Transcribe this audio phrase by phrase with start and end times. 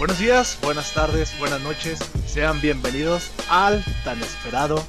[0.00, 1.98] Buenos días, buenas tardes, buenas noches.
[2.24, 4.82] Sean bienvenidos al tan esperado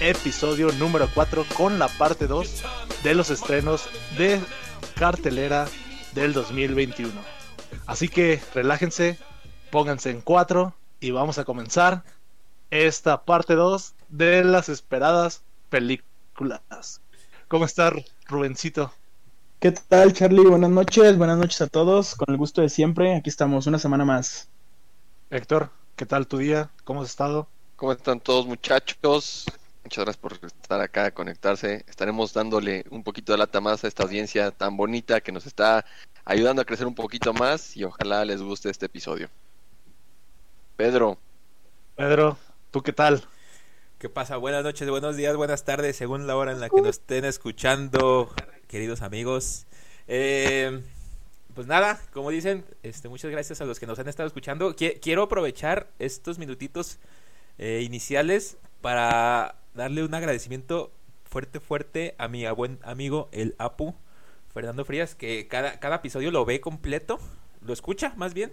[0.00, 2.62] episodio número 4 con la parte 2
[3.02, 4.40] de los estrenos de
[4.94, 5.66] cartelera
[6.12, 7.10] del 2021.
[7.86, 9.18] Así que relájense,
[9.72, 12.04] pónganse en 4 y vamos a comenzar
[12.70, 17.00] esta parte 2 de las esperadas películas.
[17.48, 17.92] ¿Cómo está
[18.28, 18.92] Rubencito?
[19.64, 20.44] ¿Qué tal, Charlie?
[20.44, 22.14] Buenas noches, buenas noches a todos.
[22.16, 24.46] Con el gusto de siempre, aquí estamos, una semana más.
[25.30, 26.68] Héctor, ¿qué tal tu día?
[26.84, 27.48] ¿Cómo has estado?
[27.76, 29.46] ¿Cómo están todos, muchachos?
[29.82, 31.82] Muchas gracias por estar acá, conectarse.
[31.88, 35.86] Estaremos dándole un poquito de lata más a esta audiencia tan bonita que nos está
[36.26, 39.30] ayudando a crecer un poquito más y ojalá les guste este episodio.
[40.76, 41.16] Pedro.
[41.96, 42.36] Pedro,
[42.70, 43.24] ¿tú qué tal?
[44.04, 44.36] ¿Qué pasa?
[44.36, 48.30] Buenas noches, buenos días, buenas tardes, según la hora en la que nos estén escuchando,
[48.68, 49.66] queridos amigos.
[50.08, 50.82] Eh,
[51.54, 54.76] pues nada, como dicen, este, muchas gracias a los que nos han estado escuchando.
[54.76, 56.98] quiero aprovechar estos minutitos
[57.56, 60.92] eh, iniciales para darle un agradecimiento
[61.24, 63.94] fuerte, fuerte a mi buen amigo el Apu,
[64.52, 67.18] Fernando Frías, que cada, cada episodio lo ve completo,
[67.62, 68.52] lo escucha más bien,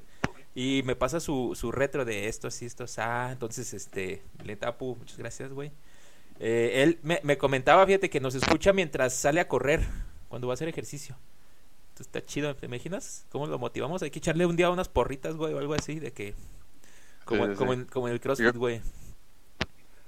[0.53, 4.95] y me pasa su, su retro de esto, así, esto, ah, entonces, este, le Apu,
[4.97, 5.71] muchas gracias, güey.
[6.39, 9.81] Eh, él me, me comentaba, fíjate, que nos escucha mientras sale a correr,
[10.27, 11.15] cuando va a hacer ejercicio.
[11.89, 13.25] Entonces está chido, ¿te imaginas?
[13.31, 14.01] ¿Cómo lo motivamos?
[14.01, 16.33] Hay que echarle un día unas porritas, güey, o algo así, de que...
[17.25, 18.81] Como, como, En, como en el CrossFit, güey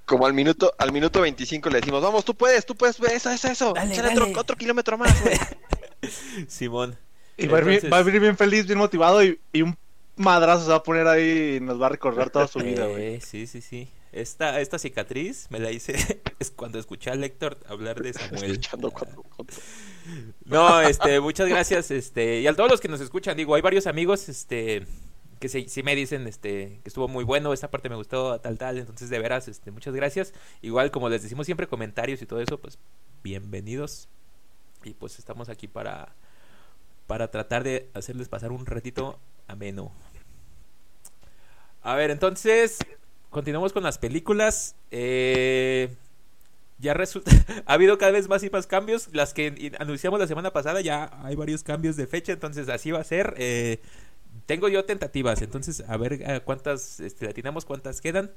[0.05, 3.47] como al minuto, al minuto 25 le decimos, vamos, tú puedes, tú puedes, eso, eso,
[3.47, 5.11] eso, Otro, otro, kilómetro más,
[6.47, 6.97] Simón.
[7.37, 9.75] Y va, a venir bien feliz, bien motivado y, un
[10.15, 13.15] madrazo se va a poner ahí y nos va a recordar toda su vida, güey.
[13.15, 13.89] Eh, sí, sí, sí.
[14.11, 15.95] Esta, esta cicatriz me la hice
[16.39, 18.61] es cuando escuché a Lector hablar de Samuel.
[20.45, 23.87] no, este, muchas gracias, este, y a todos los que nos escuchan, digo, hay varios
[23.87, 24.85] amigos, este,
[25.39, 28.77] que sí, me dicen este que estuvo muy bueno, esta parte me gustó, tal, tal.
[28.77, 30.33] Entonces, de veras, este, muchas gracias.
[30.61, 32.79] Igual, como les decimos siempre, comentarios y todo eso, pues
[33.23, 34.07] bienvenidos.
[34.85, 36.15] Y pues estamos aquí para,
[37.07, 39.91] para tratar de hacerles pasar un ratito ameno.
[41.81, 42.79] A ver, entonces,
[43.29, 44.75] continuamos con las películas.
[44.89, 45.93] Eh,
[46.79, 47.31] ya resulta,
[47.65, 49.09] ha habido cada vez más y más cambios.
[49.11, 53.01] Las que anunciamos la semana pasada, ya hay varios cambios de fecha, entonces así va
[53.01, 53.33] a ser.
[53.37, 53.81] Eh,
[54.45, 58.31] tengo yo tentativas, entonces a ver eh, cuántas este, latinamos, cuántas quedan.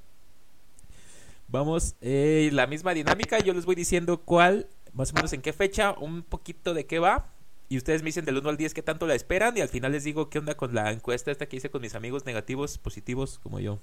[1.49, 5.93] Vamos, la misma dinámica, yo les voy diciendo cuál, más o menos en qué fecha,
[5.93, 7.36] un poquito de qué va.
[7.69, 9.57] Y ustedes me dicen del 1 al 10 qué tanto la esperan.
[9.57, 11.95] Y al final les digo qué onda con la encuesta esta que hice con mis
[11.95, 13.79] amigos negativos, positivos, como yo.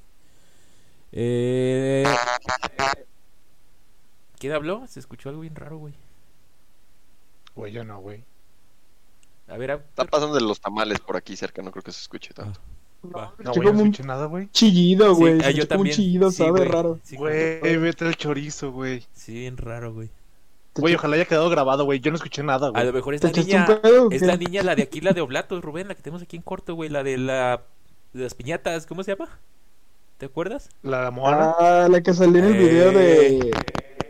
[1.12, 2.06] Eh...
[4.40, 4.86] ¿Quién habló?
[4.88, 5.94] Se escuchó algo bien raro, güey.
[7.56, 8.24] Güey, yo no, güey.
[9.48, 12.34] A ver, Está pasando de los tamales por aquí cerca, no creo que se escuche
[12.34, 12.60] tanto.
[13.14, 14.50] Ah, no, güey, no escuché nada, güey.
[14.52, 15.40] Chillido, güey.
[15.40, 15.94] Sí, ah, yo también.
[15.94, 17.00] Un chillido, sabe raro.
[17.12, 19.06] Güey, vete el chorizo, güey.
[19.14, 20.10] Sí, bien raro, güey.
[20.76, 22.00] Güey, ojalá haya quedado grabado, güey.
[22.00, 22.82] Yo no escuché nada, güey.
[22.82, 23.82] A lo mejor es la niña.
[24.12, 26.42] es la niña, la de aquí, la de Oblatos, Rubén, la que tenemos aquí en
[26.42, 26.90] corto, güey.
[26.90, 27.62] La de la.
[28.14, 29.40] De las piñatas, ¿cómo se llama?
[30.18, 30.70] ¿Te acuerdas?
[30.84, 31.56] La Moana.
[31.60, 33.38] Ah, la que salió en el video de.
[33.38, 33.52] Eh.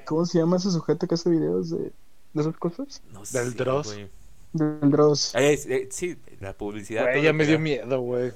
[0.06, 1.92] ¿Cómo se llama ese sujeto que hace videos de,
[2.34, 3.02] de esas cosas?
[3.12, 3.94] No sé, Del Dross.
[3.94, 4.10] Güey.
[4.54, 5.34] Del Dross.
[5.36, 7.04] Eh, eh, sí, la publicidad.
[7.04, 8.32] Güey, ya me dio miedo, güey.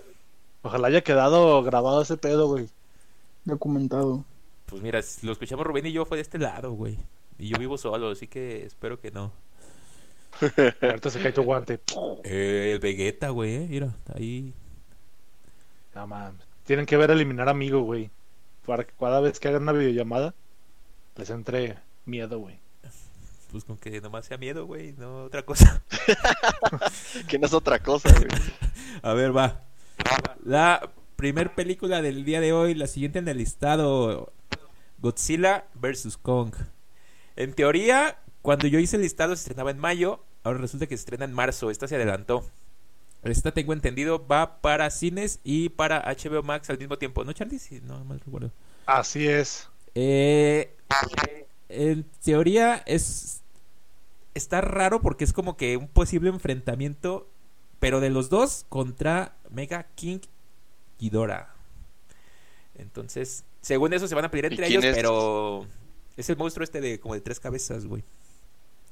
[0.64, 2.70] Ojalá haya quedado grabado ese pedo, güey.
[3.46, 4.24] Documentado.
[4.66, 6.98] Pues mira, lo escuchamos Rubén y yo fue de este lado, güey.
[7.40, 9.32] Y yo vivo solo, así que espero que no.
[10.82, 11.80] Ahorita se cae tu guante.
[12.24, 14.54] Eh, el Vegeta, güey, eh, mira, ahí.
[15.96, 16.46] No mames.
[16.66, 18.10] Tienen que ver eliminar amigo, güey.
[18.66, 20.34] Para que cada vez que hagan una videollamada
[21.16, 22.60] les entre miedo, güey
[23.52, 25.82] pues con que nomás sea miedo, güey, no otra cosa.
[27.28, 28.28] que no es otra cosa, güey.
[29.02, 29.64] A ver, va.
[30.44, 34.34] La primer película del día de hoy, la siguiente en el listado,
[35.00, 36.18] Godzilla vs.
[36.18, 36.54] Kong.
[37.38, 41.02] En teoría, cuando yo hice el listado se estrenaba en mayo, ahora resulta que se
[41.02, 42.44] estrena en marzo, esta se adelantó.
[43.24, 47.60] Esta tengo entendido va para cines y para HBO Max al mismo tiempo, ¿no, Charlie?
[47.60, 48.52] Sí, no mal recuerdo.
[48.86, 49.70] Así es.
[49.96, 50.76] Eh,
[51.70, 53.42] en teoría es
[54.34, 57.28] está raro porque es como que un posible enfrentamiento,
[57.80, 60.20] pero de los dos contra Mega King
[61.00, 61.54] Ghidorah.
[62.76, 65.68] Entonces, según eso se van a pelear entre ellos, pero
[66.18, 68.04] es el monstruo este de como de tres cabezas, güey.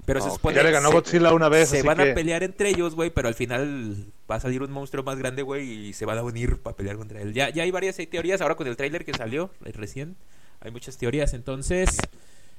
[0.06, 1.69] Pero se supone ya le ganó Godzilla una vez.
[1.69, 5.04] Se van a pelear entre ellos, güey, pero al final va a salir un monstruo
[5.04, 7.33] más grande, güey, y se van a unir para pelear contra él.
[7.33, 10.16] Ya, ya hay varias teorías ahora con el tráiler que salió recién.
[10.62, 11.98] Hay muchas teorías, entonces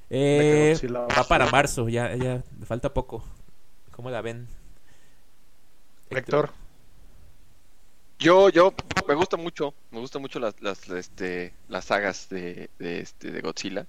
[0.09, 3.23] eh, va para marzo, ya, ya falta poco.
[3.91, 4.47] ¿Cómo la ven?
[6.09, 6.51] Héctor.
[8.19, 8.73] Yo, yo,
[9.07, 13.41] me gusta mucho, me gustan mucho las, las, este, las sagas de, de, este, de
[13.41, 13.85] Godzilla.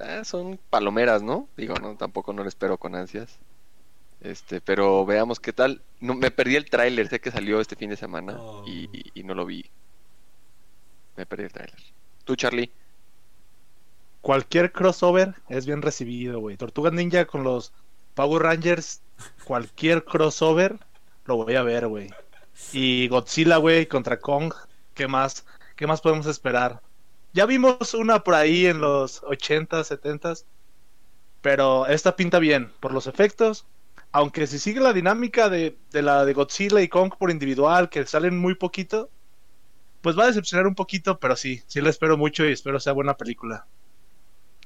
[0.00, 1.48] Ah, son palomeras, ¿no?
[1.56, 3.38] Digo, no, tampoco no lo espero con ansias.
[4.20, 5.82] Este, pero veamos qué tal.
[6.00, 8.64] No, me perdí el tráiler, sé que salió este fin de semana Oh.
[8.66, 9.64] y, y no lo vi.
[11.16, 11.78] Me perdí el tráiler.
[12.24, 12.70] ¿Tú, Charlie?
[14.20, 16.56] Cualquier crossover es bien recibido, güey.
[16.56, 17.72] Tortuga Ninja con los
[18.14, 19.00] Power Rangers,
[19.44, 20.78] cualquier crossover
[21.24, 22.10] lo voy a ver, güey.
[22.72, 24.52] Y Godzilla, güey, contra Kong,
[24.94, 25.46] ¿qué más?
[25.76, 26.82] ¿Qué más podemos esperar?
[27.32, 30.34] Ya vimos una por ahí en los 80, 70,
[31.40, 33.66] pero esta pinta bien por los efectos.
[34.12, 38.04] Aunque si sigue la dinámica de, de la de Godzilla y Kong por individual, que
[38.06, 39.08] salen muy poquito,
[40.00, 42.92] pues va a decepcionar un poquito, pero sí, sí la espero mucho y espero sea
[42.92, 43.66] buena película.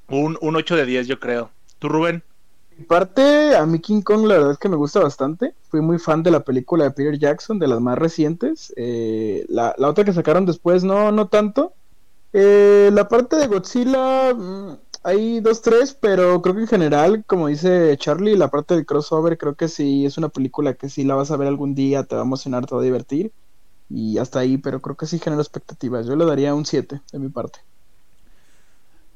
[0.07, 1.51] Un, un 8 de 10, yo creo.
[1.79, 2.23] ¿Tú, Rubén?
[2.77, 5.53] Mi parte, a mí King Kong la verdad es que me gusta bastante.
[5.69, 8.73] Fui muy fan de la película de Peter Jackson, de las más recientes.
[8.75, 11.73] Eh, la, la otra que sacaron después no, no tanto.
[12.33, 17.47] Eh, la parte de Godzilla, mm, hay dos, tres, pero creo que en general, como
[17.47, 21.15] dice Charlie, la parte del crossover creo que sí es una película que sí la
[21.15, 23.31] vas a ver algún día, te va a emocionar, te va a divertir.
[23.89, 26.07] Y hasta ahí, pero creo que sí genera expectativas.
[26.07, 27.59] Yo le daría un 7 de mi parte.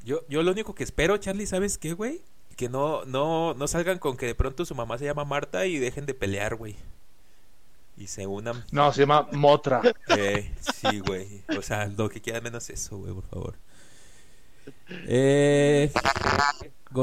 [0.06, 2.22] Yo, yo lo único que espero, Charlie, ¿sabes qué, güey?
[2.56, 5.78] Que no, no, no salgan con que de pronto su mamá se llama Marta y
[5.80, 6.76] dejen de pelear, güey.
[8.00, 8.64] Y se unan.
[8.72, 9.82] No, se llama Motra.
[10.18, 11.44] Eh, sí, güey.
[11.58, 13.56] O sea, lo que queda menos eso, güey, por favor.
[15.06, 15.92] Eh,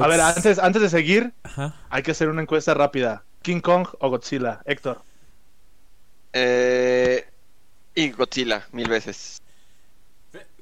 [0.00, 1.76] A ver, antes, antes de seguir, Ajá.
[1.90, 3.25] hay que hacer una encuesta rápida.
[3.43, 4.62] ¿King Kong o Godzilla?
[4.64, 5.02] Héctor.
[6.32, 7.26] Eh,
[7.94, 9.40] y Godzilla, mil veces.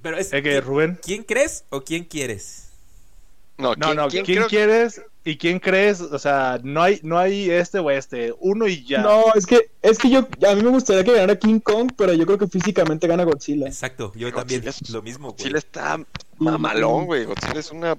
[0.02, 0.32] Pero es.
[0.32, 0.98] ¿Eh, que, Rubén?
[1.00, 2.63] ¿Quién crees o quién quieres?
[3.56, 6.00] No, No, ¿quién, no, quién ¿quién, creo- quieres y quién crees?
[6.00, 8.34] O sea, no hay, no hay este o este.
[8.40, 9.00] Uno y ya.
[9.02, 12.12] No, es que, es que yo, a mí me gustaría que ganara King Kong, pero
[12.14, 13.68] yo creo que físicamente gana Godzilla.
[13.68, 14.68] Exacto, yo Godzilla también.
[14.68, 15.36] es- Lo mismo, güey.
[15.38, 16.04] Godzilla está
[16.38, 17.24] mamalón, güey.
[17.26, 17.96] Godzilla es una...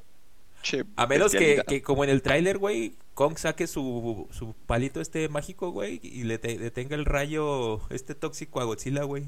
[0.61, 4.99] che, A menos que, que como en el tráiler, güey, Kong saque su, su palito
[4.99, 9.23] este mágico, güey, y le te- detenga el rayo este tóxico a Godzilla, güey.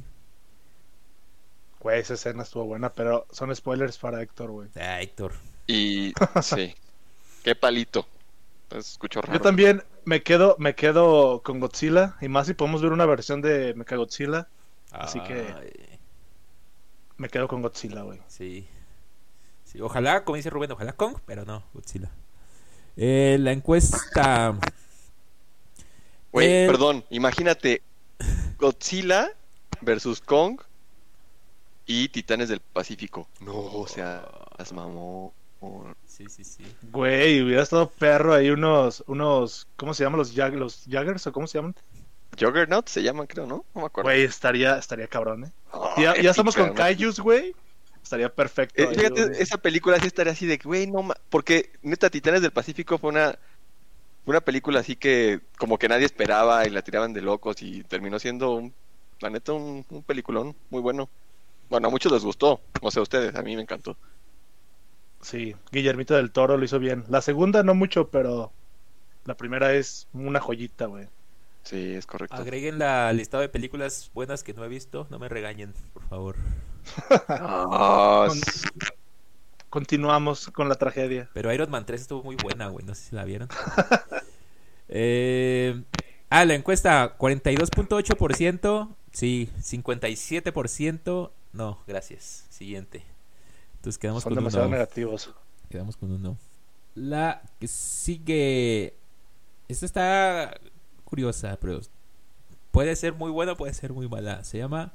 [1.80, 4.68] Güey, esa escena estuvo buena, pero son spoilers para Héctor, güey.
[4.76, 5.32] Ah, Héctor.
[5.68, 6.14] Y...
[6.42, 6.74] sí.
[7.44, 8.08] Qué palito.
[8.70, 9.34] Pues, escucho raro.
[9.34, 12.16] Yo también me quedo, me quedo con Godzilla.
[12.22, 14.48] Y más si podemos ver una versión de Mechagodzilla.
[14.92, 16.00] Así que- Ay,
[17.18, 18.20] Me quedo con Godzilla, güey.
[18.28, 18.68] Sí.
[19.66, 22.10] Sí, ojalá, como dice Rubén, ojalá Kong, pero no, Godzilla.
[22.96, 24.56] Eh, la encuesta.
[26.32, 27.04] Güey, Eh, perdón.
[27.10, 27.82] Imagínate.
[28.58, 29.30] Godzilla
[29.82, 30.60] versus Kong
[31.86, 33.28] y Titanes del Pacífico.
[33.40, 34.28] No, o sea,
[34.58, 35.34] las mamó.
[36.06, 36.64] Sí, sí, sí.
[36.92, 41.32] Güey, hubiera estado perro ahí unos, unos, ¿cómo se llaman los, Jag- los Jaggers o
[41.32, 41.76] cómo se llaman?
[42.40, 43.66] Juggernaut se llaman, creo, ¿no?
[43.74, 44.08] No me acuerdo.
[44.10, 45.52] Güey, estaría, estaría cabrón, eh.
[45.72, 46.74] Oh, Ya, ya estamos con.
[46.74, 47.56] Kaijus, güey.
[48.02, 48.82] Estaría perfecto.
[48.82, 49.42] Eh, ahí, fíjate, güey.
[49.42, 52.98] esa película sí estaría así de que, güey, no ma- Porque, neta, Titanes del Pacífico
[52.98, 53.32] fue una,
[54.24, 57.84] fue una película así que, como que nadie esperaba y la tiraban de locos y
[57.84, 58.74] terminó siendo, un,
[59.20, 61.10] la neta, un, un peliculón muy bueno.
[61.70, 63.98] Bueno, a muchos les gustó, no sé a ustedes, a mí me encantó.
[65.22, 67.04] Sí, Guillermito del Toro lo hizo bien.
[67.10, 68.52] La segunda no mucho, pero
[69.26, 71.08] la primera es una joyita, güey.
[71.64, 72.36] Sí, es correcto.
[72.38, 75.06] Agreguen la listado de películas buenas que no he visto.
[75.10, 76.36] No me regañen, por favor.
[77.28, 78.40] Ah, Con-
[79.70, 81.30] Continuamos con la tragedia.
[81.34, 82.86] Pero Iron Man 3 estuvo muy buena, güey.
[82.86, 83.50] No sé si la vieron.
[84.88, 85.84] eh,
[86.30, 88.96] ah, la encuesta: 42.8%.
[89.12, 91.32] Sí, 57%.
[91.54, 92.46] No, gracias.
[92.50, 93.04] Siguiente.
[93.78, 94.76] Entonces quedamos Son con demasiado uno.
[94.76, 95.34] negativos.
[95.70, 96.38] Quedamos con uno.
[96.96, 98.96] La que sigue.
[99.68, 100.60] Esta está
[101.04, 101.80] curiosa, pero
[102.72, 104.44] puede ser muy buena, puede ser muy mala.
[104.44, 104.94] Se llama.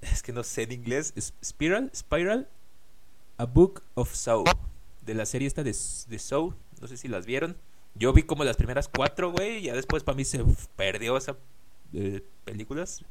[0.00, 1.12] Es que no sé en inglés.
[1.16, 2.48] es Spiral, Spiral,
[3.38, 4.44] A Book of Soul.
[5.04, 5.70] De la serie esta de,
[6.08, 6.54] de Soul.
[6.80, 7.56] No sé si las vieron.
[7.94, 9.58] Yo vi como las primeras cuatro, güey.
[9.58, 10.44] Y ya después para mí se
[10.76, 11.36] perdió esa
[11.92, 13.04] eh, películas.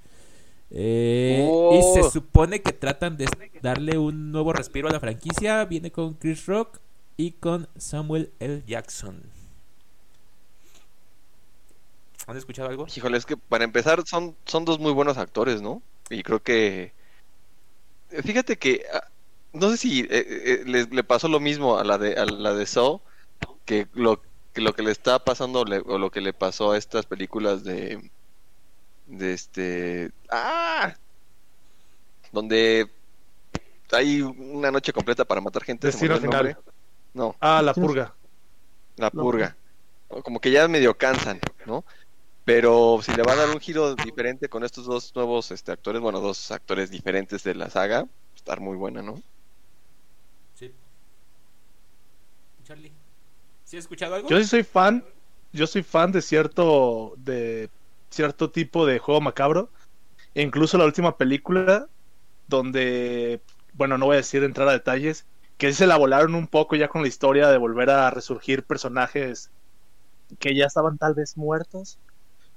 [0.71, 1.75] Eh, Oh.
[1.77, 3.27] Y se supone que tratan de
[3.61, 5.65] darle un nuevo respiro a la franquicia.
[5.65, 6.79] Viene con Chris Rock
[7.17, 8.63] y con Samuel L.
[8.67, 9.21] Jackson.
[12.27, 12.87] ¿Han escuchado algo?
[12.95, 15.81] híjole, es que para empezar son, son dos muy buenos actores, ¿no?
[16.09, 16.93] Y creo que...
[18.11, 18.85] eh, Fíjate que...
[18.93, 19.07] ah,
[19.53, 22.53] No sé si eh, eh, le, le pasó lo mismo a la de, a la
[22.53, 23.01] de Saw,
[23.65, 24.21] que lo,
[24.53, 27.63] que lo que le está pasando le- o lo que le pasó a estas películas
[27.63, 28.11] de...
[29.11, 30.11] De este...
[30.29, 30.95] ¡Ah!
[32.31, 32.89] Donde
[33.91, 35.87] hay una noche completa para matar gente.
[35.87, 36.57] Destino final.
[37.13, 38.15] No, Ah, la purga.
[38.95, 39.21] la No.
[39.21, 39.55] purga.
[40.23, 41.83] Como que ya medio cansan, ¿no?
[42.45, 46.01] Pero si le va a dar un giro diferente con estos dos nuevos este, actores,
[46.01, 49.21] bueno, dos actores diferentes de la saga, estar muy buena, ¿no?
[50.55, 50.71] Sí.
[52.65, 52.91] Charlie.
[53.65, 54.29] ¿Sí has escuchado algo?
[54.29, 55.03] Yo sí soy fan,
[55.53, 57.69] yo soy fan de cierto, de
[58.11, 59.69] cierto tipo de juego macabro.
[60.35, 61.87] E incluso la última película,
[62.47, 63.41] donde,
[63.73, 65.25] bueno, no voy a decir entrar a detalles,
[65.57, 69.49] que se la volaron un poco ya con la historia de volver a resurgir personajes
[70.39, 71.97] que ya estaban tal vez muertos.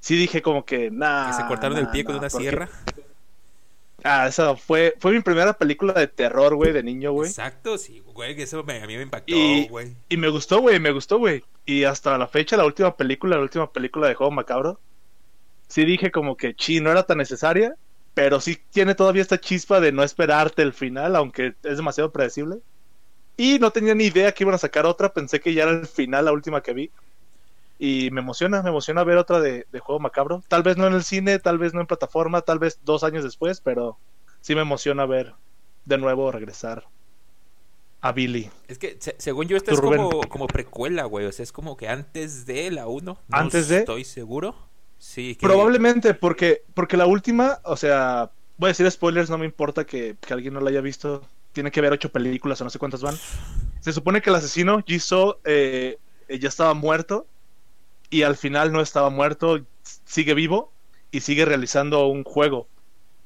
[0.00, 1.28] Sí dije como que, nada.
[1.30, 2.68] Que se cortaron el pie con una porque- sierra.
[4.06, 7.30] Ah, esa fue, fue mi primera película de terror, güey, de niño, güey.
[7.30, 9.96] Exacto, sí, güey, que eso me- a mí me impactó, Y- güey.
[10.11, 11.42] Y me gustó, güey, me gustó, güey.
[11.64, 14.78] Y hasta la fecha, la última película, la última película de Juego Macabro,
[15.68, 17.75] sí dije como que, chi, no era tan necesaria,
[18.14, 22.59] pero sí tiene todavía esta chispa de no esperarte el final, aunque es demasiado predecible.
[23.37, 25.87] Y no tenía ni idea que iban a sacar otra, pensé que ya era el
[25.87, 26.92] final, la última que vi.
[27.78, 30.42] Y me emociona, me emociona ver otra de, de Juego Macabro.
[30.49, 33.25] Tal vez no en el cine, tal vez no en plataforma, tal vez dos años
[33.25, 33.99] después, pero
[34.40, 35.35] sí me emociona ver
[35.85, 36.85] de nuevo regresar
[38.00, 38.50] a Billy.
[38.68, 41.26] Es que, se- según yo, esta es como, como precuela, güey.
[41.26, 43.18] O sea, es como que antes de la 1.
[43.28, 43.78] No ¿Antes de?
[43.78, 44.54] Estoy seguro.
[45.41, 50.17] Probablemente, porque, porque la última, o sea, voy a decir spoilers, no me importa que,
[50.21, 51.23] que alguien no la haya visto.
[51.53, 53.17] Tiene que ver ocho películas o no sé cuántas van.
[53.81, 55.99] Se supone que el asesino, Jisoo, eh,
[56.29, 57.27] eh, ya estaba muerto.
[58.11, 59.65] Y al final no estaba muerto,
[60.05, 60.73] sigue vivo
[61.11, 62.69] y sigue realizando un juego.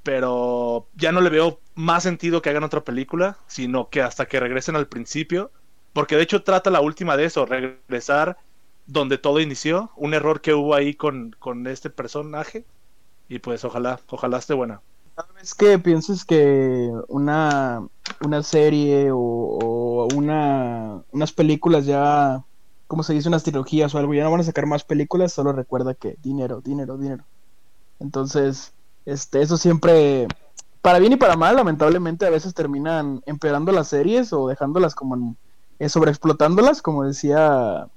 [0.03, 4.41] Pero ya no le veo más sentido que hagan otra película, sino que hasta que
[4.41, 5.51] regresen al principio.
[5.93, 8.39] Porque de hecho trata la última de eso, regresar
[8.89, 12.65] donde todo inició, un error que hubo ahí con, con este personaje.
[13.29, 14.81] Y pues ojalá, ojalá esté buena.
[15.15, 17.87] Cada vez que pienses que una,
[18.25, 22.43] una serie o, o una, unas películas ya,
[22.87, 25.53] como se dice, unas trilogías o algo, ya no van a sacar más películas, solo
[25.53, 27.27] recuerda que dinero, dinero, dinero.
[27.99, 28.73] Entonces,
[29.05, 30.27] este, eso siempre,
[30.83, 35.17] para bien y para mal, lamentablemente a veces terminan empeorando las series o dejándolas como
[35.17, 35.39] en-
[35.81, 37.89] eh, sobreexplotándolas, como decía,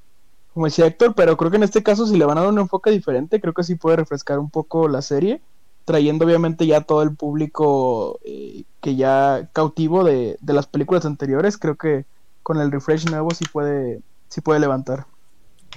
[0.53, 2.60] como decía Héctor, pero creo que en este caso si le van a dar un
[2.60, 5.41] enfoque diferente, creo que sí puede refrescar un poco la serie
[5.86, 11.58] trayendo obviamente ya todo el público eh, que ya cautivo de, de las películas anteriores,
[11.58, 12.05] creo que
[12.43, 15.08] con el refresh nuevo sí puede, sí puede levantar.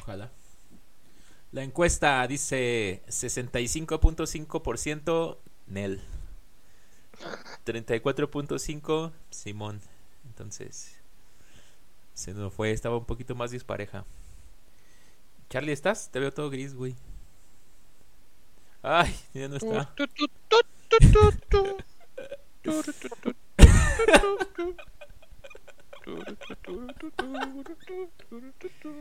[0.03, 0.31] Ojalá.
[1.53, 5.37] La encuesta dice 65.5%
[5.69, 6.03] Nel.
[7.65, 9.81] 34.5 Simón.
[10.27, 10.97] Entonces,
[12.13, 14.05] se nos fue, estaba un poquito más dispareja.
[15.49, 16.11] Charlie, ¿estás?
[16.11, 16.95] Te veo todo gris, güey.
[18.83, 19.95] Ay, ya no está.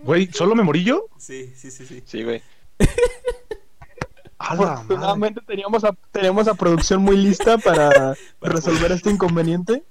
[0.03, 1.07] Güey, ¿solo me morí yo?
[1.17, 2.03] Sí, sí, sí, sí.
[2.05, 2.41] Sí, güey.
[4.37, 9.83] Afortunadamente teníamos a, teníamos a producción muy lista para resolver este inconveniente.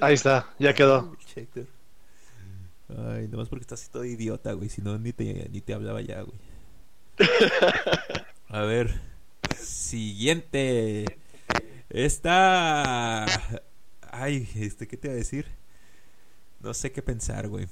[0.00, 1.16] Ahí está, ya quedó.
[1.36, 1.66] Héctor.
[2.98, 4.68] Ay, nomás porque estás todo idiota, güey.
[4.68, 6.38] Si no, ni te, ni te hablaba ya, güey.
[8.48, 9.00] A ver.
[9.56, 11.18] Siguiente.
[11.88, 13.26] Esta.
[14.10, 15.46] Ay, este, ¿qué te iba a decir?
[16.60, 17.68] No sé qué pensar, güey.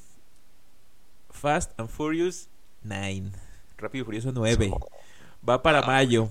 [1.31, 2.49] Fast and Furious
[2.83, 3.31] 9.
[3.77, 4.73] Rápido y Furioso 9.
[5.49, 6.31] Va para mayo.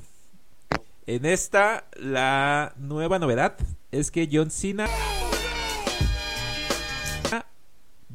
[1.05, 3.57] En esta, la nueva novedad
[3.91, 4.87] es que John Cena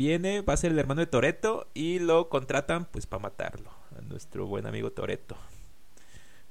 [0.03, 4.01] viene, va a ser el hermano de Toreto y lo contratan pues para matarlo a
[4.03, 5.37] nuestro buen amigo Toreto.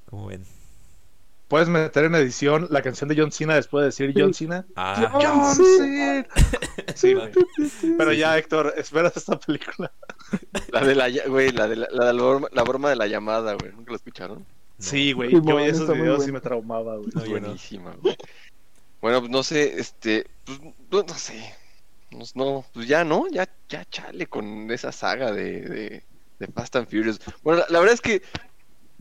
[0.10, 0.46] Como ven.
[1.50, 4.66] Puedes meter en edición la canción de John Cena después de decir John Cena.
[4.78, 6.26] Ah, John Cena.
[6.96, 7.32] Sí, güey.
[7.98, 9.92] Pero ya, Héctor, espérate esta película.
[10.72, 13.08] La de la, güey, la de la, la, de la broma, la broma de la
[13.08, 13.74] llamada, güey.
[13.74, 14.46] ¿Nunca lo escucharon?
[14.80, 15.30] Sí, güey.
[15.30, 16.34] Sí, Yo bueno, esos videos sí bueno.
[16.34, 17.30] me traumaba, güey.
[17.30, 18.16] Buenísima, güey.
[19.02, 21.54] Bueno, pues no sé, este, pues, no sé.
[22.12, 23.28] Pues, no, pues ya, ¿no?
[23.32, 26.06] Ya, ya chale con esa saga de, de,
[26.40, 27.20] de Fast and Furious.
[27.42, 28.22] Bueno, la, verdad es que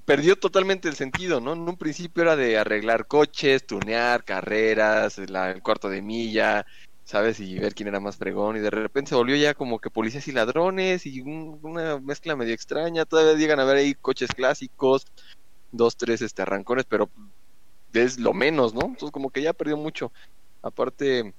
[0.06, 1.54] perdió totalmente el sentido, ¿no?
[1.54, 6.64] En un principio era de arreglar coches, tunear, carreras, la- el cuarto de milla,
[7.04, 7.40] ¿sabes?
[7.40, 8.56] Y ver quién era más fregón.
[8.56, 12.36] Y de repente se volvió ya como que policías y ladrones y un- una mezcla
[12.36, 13.06] medio extraña.
[13.06, 15.04] Todavía llegan a ver ahí coches clásicos,
[15.72, 17.10] dos, tres este, arrancones, pero
[17.92, 18.82] es lo menos, ¿no?
[18.82, 20.12] Entonces como que ya perdió mucho.
[20.62, 21.34] Aparte,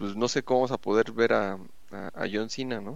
[0.00, 1.58] pues no sé cómo vamos a poder ver a,
[1.92, 2.94] a, a John Cena, ¿no?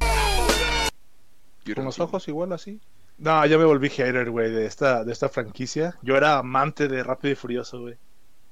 [1.75, 2.81] Con los ojos igual así.
[3.19, 5.99] No, ya me volví hater, güey, de esta, de esta franquicia.
[6.01, 7.97] Yo era amante de Rápido y Furioso, güey.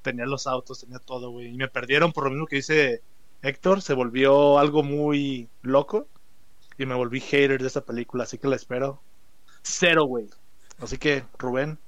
[0.03, 1.47] Tenía los autos, tenía todo, güey.
[1.47, 3.01] Y me perdieron por lo mismo que dice
[3.41, 3.81] Héctor.
[3.81, 6.05] Se volvió algo muy loco.
[6.77, 9.01] Y me volví hater de esta película, así que la espero.
[9.63, 10.29] Cero, güey.
[10.79, 11.79] Así que, Rubén.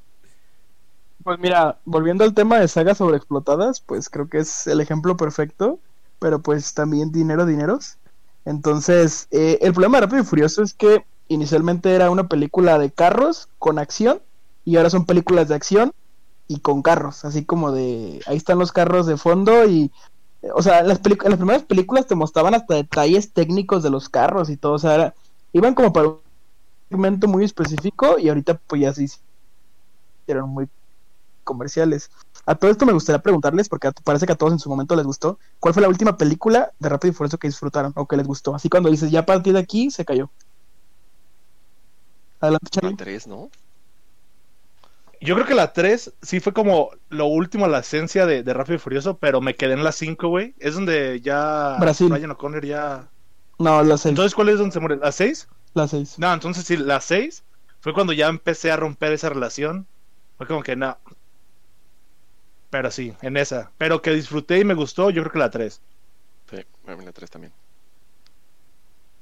[1.24, 5.80] Pues mira, volviendo al tema de sagas sobreexplotadas, pues creo que es el ejemplo perfecto,
[6.20, 7.98] pero pues también dinero, dineros.
[8.46, 12.92] Entonces, eh, el problema de Rápido y Furioso es que inicialmente era una película de
[12.92, 14.22] carros con acción
[14.64, 15.94] y ahora son películas de acción
[16.48, 19.92] y con carros, así como de ahí están los carros de fondo y
[20.54, 24.50] o sea, las, en las primeras películas te mostraban hasta detalles técnicos de los carros
[24.50, 25.16] y todo, o sea,
[25.54, 26.20] iban como para un
[26.90, 29.08] segmento muy específico y ahorita pues ya sí
[30.28, 30.68] eran muy
[31.44, 32.10] comerciales.
[32.46, 35.06] A todo esto me gustaría preguntarles, porque parece que a todos en su momento les
[35.06, 38.28] gustó, ¿cuál fue la última película de Rápido y Furioso que disfrutaron o que les
[38.28, 38.54] gustó?
[38.54, 40.30] Así cuando dices, ya a partir de aquí se cayó.
[42.40, 42.96] Adelante, Charlie.
[42.96, 43.50] tres, ¿no?
[45.22, 48.76] Yo creo que la 3 sí fue como lo último, la esencia de, de Rápido
[48.76, 50.54] y Furioso, pero me quedé en la 5, güey.
[50.60, 52.12] Es donde ya Brasil.
[52.12, 53.08] Ryan O'Connor ya...
[53.58, 54.12] No, la 6.
[54.12, 54.98] Entonces, ¿cuál es donde se muere?
[54.98, 55.48] ¿La 6?
[55.74, 56.20] La 6.
[56.20, 57.44] No, entonces sí, la 6
[57.80, 59.88] fue cuando ya empecé a romper esa relación.
[60.38, 60.98] Fue como que no.
[62.76, 63.72] Pero sí, en esa.
[63.78, 65.80] Pero que disfruté y me gustó, yo creo que la 3.
[66.52, 67.54] Sí, la 3 también.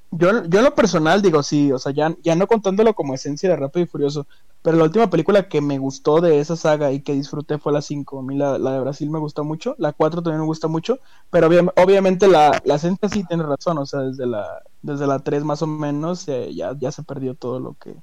[0.10, 3.50] Yo, yo en lo personal digo, sí, o sea, ya, ya no contándolo como esencia
[3.50, 4.26] de Rápido y Furioso,
[4.64, 7.84] pero la última película que me gustó de esa saga y que disfruté fue la
[7.84, 8.18] 5.
[8.18, 10.98] A mí la, la de Brasil me gustó mucho, la 4 también me gusta mucho,
[11.30, 11.46] pero
[11.76, 15.62] obviamente la, la esencia sí tiene razón, o sea, desde la, desde la 3 más
[15.62, 17.94] o menos eh, ya, ya se perdió todo lo que,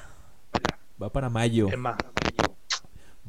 [1.00, 1.68] Va para mayo.
[1.72, 1.96] Emma.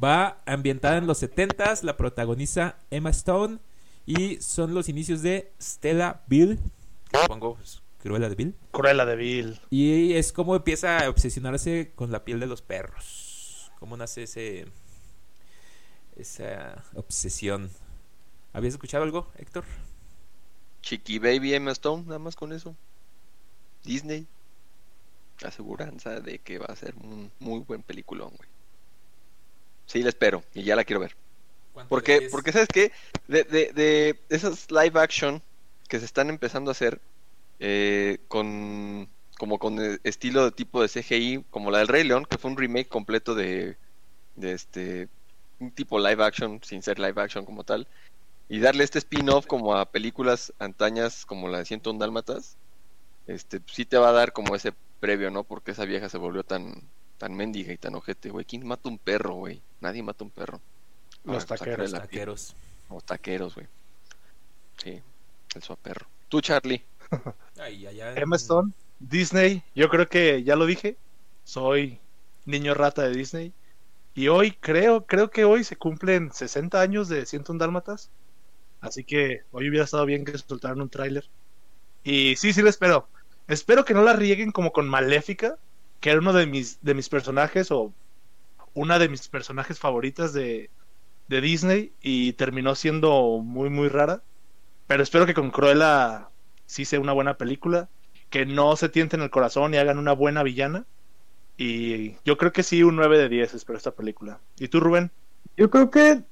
[0.01, 3.59] Va ambientada en los 70s, la protagoniza Emma Stone
[4.05, 6.59] y son los inicios de Stella Bill.
[7.13, 8.55] Supongo, pues, Cruella de Bill.
[8.71, 9.61] Cruella de Bill.
[9.69, 13.71] Y es como empieza a obsesionarse con la piel de los perros.
[13.79, 14.65] ¿Cómo nace ese
[16.15, 17.69] esa obsesión?
[18.53, 19.63] ¿Habías escuchado algo, Héctor?
[20.81, 22.75] Chiqui Baby Emma Stone, nada más con eso.
[23.83, 24.27] Disney.
[25.43, 28.49] Aseguranza de que va a ser un muy buen peliculón, güey.
[29.85, 31.15] Sí, la espero y ya la quiero ver.
[31.87, 32.91] Porque, porque ¿sabes qué?
[33.27, 35.41] De, de, de esas live action
[35.87, 37.01] que se están empezando a hacer
[37.59, 42.25] eh, con como con el estilo de tipo de CGI, como la del Rey León,
[42.25, 43.77] que fue un remake completo de,
[44.35, 45.07] de este
[45.59, 47.87] un tipo live action sin ser live action como tal,
[48.49, 52.57] y darle este spin-off como a películas antañas como la de 101 Dálmatas,
[53.27, 55.43] este sí te va a dar como ese previo, ¿no?
[55.43, 56.81] Porque esa vieja se volvió tan
[57.19, 58.45] tan mendiga y tan ojete, güey.
[58.45, 59.61] ¿Quién mata un perro, güey?
[59.81, 60.61] Nadie mata un perro.
[61.25, 61.91] Los Ah, pues, taqueros.
[61.91, 62.55] Los taqueros.
[62.89, 63.67] Los taqueros, güey.
[64.77, 65.01] Sí,
[65.55, 66.07] el suaperro.
[66.29, 66.81] Tú, Charlie.
[67.59, 68.71] Ay, allá en- Emma Stone.
[68.99, 69.63] Disney.
[69.75, 70.95] Yo creo que ya lo dije.
[71.43, 71.99] Soy
[72.45, 73.53] niño rata de Disney.
[74.15, 78.09] Y hoy creo, creo que hoy se cumplen 60 años de 101 Dálmatas.
[78.81, 81.25] Así que hoy hubiera estado bien que soltaran un tráiler.
[82.03, 83.07] Y sí, sí lo espero.
[83.47, 85.57] Espero que no la rieguen como con Maléfica,
[85.99, 87.93] que era uno de mis, de mis personajes o
[88.73, 90.69] una de mis personajes favoritas de,
[91.27, 94.21] de Disney y terminó siendo muy, muy rara.
[94.87, 96.29] Pero espero que con Cruella
[96.65, 97.89] sí sea una buena película,
[98.29, 100.85] que no se tienten el corazón y hagan una buena villana.
[101.57, 104.39] Y yo creo que sí, un 9 de 10 espero esta película.
[104.57, 105.11] ¿Y tú, Rubén?
[105.57, 106.23] Yo creo que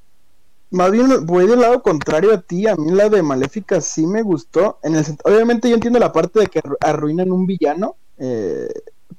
[0.72, 2.68] más bien voy del lado contrario a ti.
[2.68, 4.80] A mí la de Maléfica sí me gustó.
[4.84, 8.68] En el Obviamente yo entiendo la parte de que arru- arruinan un villano, eh,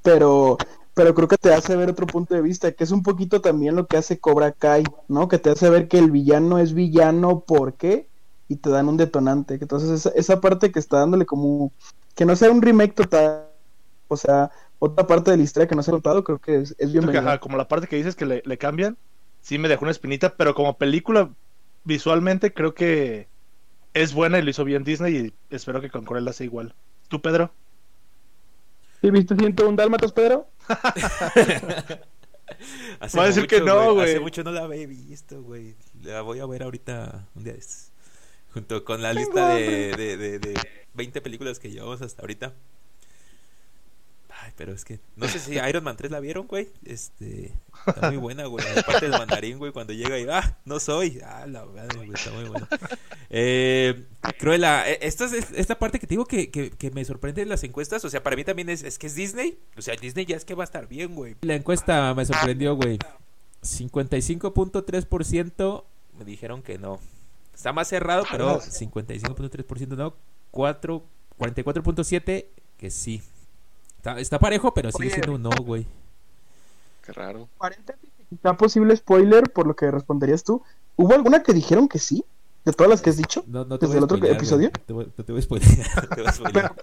[0.02, 0.58] pero,
[0.94, 3.76] pero creo que te hace ver otro punto de vista, que es un poquito también
[3.76, 5.28] lo que hace Cobra Kai, ¿no?
[5.28, 8.08] Que te hace ver que el villano es villano, ¿por qué?
[8.48, 9.54] Y te dan un detonante.
[9.60, 11.72] Entonces esa, esa parte que está dándole como...
[12.14, 13.48] Que no sea un remake total,
[14.08, 16.74] o sea, otra parte de la historia que no se ha notado, creo que es,
[16.78, 18.98] es ajá, como la parte que dices que le, le cambian,
[19.40, 21.30] sí me dejó una espinita, pero como película,
[21.84, 23.28] visualmente creo que
[23.94, 26.74] es buena y lo hizo bien Disney y espero que con Cruella sea igual.
[27.08, 27.52] ¿Tú, Pedro?
[29.00, 30.48] ¿Sí viste 101 Dálmatas, Pedro?
[33.00, 34.10] Hace Va a decir que no, güey.
[34.10, 35.76] Hace mucho no la había visto, güey.
[36.02, 37.92] La voy a ver ahorita un día de estos.
[38.52, 40.54] Junto con la lista de, de, de, de
[40.94, 42.54] 20 películas que llevamos hasta ahorita.
[44.56, 46.68] Pero es que no sé si Iron Man 3 la vieron, güey.
[46.84, 47.54] Este,
[47.86, 48.64] está muy buena, güey.
[48.76, 51.20] Aparte del mandarín, güey, cuando llega y ah, no soy.
[51.24, 52.68] Ah, la madre, güey, está muy buena.
[53.30, 54.06] Eh,
[54.40, 57.62] eh, esta es esta parte que te digo que, que, que, me sorprende en las
[57.62, 58.02] encuestas.
[58.04, 59.58] O sea, para mí también es, es que es Disney.
[59.76, 61.36] O sea, Disney ya es que va a estar bien, güey.
[61.42, 62.98] La encuesta me sorprendió, güey.
[63.62, 65.84] 55.3%
[66.18, 66.98] me dijeron que no.
[67.54, 70.14] Está más cerrado, pero 55.3% no.
[70.50, 71.04] 4,
[71.38, 73.22] 44.7% que sí.
[73.98, 75.86] Está, está, parejo, pero sigue siendo un no, güey.
[77.04, 77.48] Qué raro.
[78.30, 80.62] Está posible spoiler por lo que responderías tú.
[80.96, 82.24] ¿Hubo alguna que dijeron que sí?
[82.64, 83.44] ¿De todas las que has dicho?
[83.46, 84.68] No, no te ¿Desde el otro spoilear, episodio?
[84.68, 86.08] No te voy, te voy a spoilear.
[86.14, 86.74] te voy a spoilear.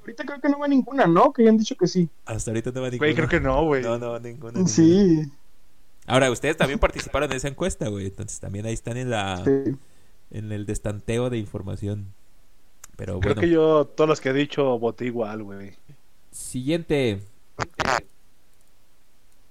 [0.00, 1.32] Ahorita creo que no va ninguna, ¿no?
[1.32, 2.08] Que hayan dicho que sí.
[2.24, 3.06] Hasta ahorita no va ninguna.
[3.06, 3.82] Güey, creo que no, güey.
[3.82, 4.52] No, no, ninguna.
[4.52, 4.68] ninguna.
[4.68, 5.30] Sí.
[6.06, 8.06] Ahora, ustedes también participaron en esa encuesta, güey.
[8.06, 9.76] Entonces también ahí están en la sí.
[10.30, 12.12] en el destanteo de información.
[13.04, 13.40] Pero Creo bueno.
[13.40, 15.72] que yo, todos los que he dicho, voté igual, güey.
[16.30, 17.18] Siguiente.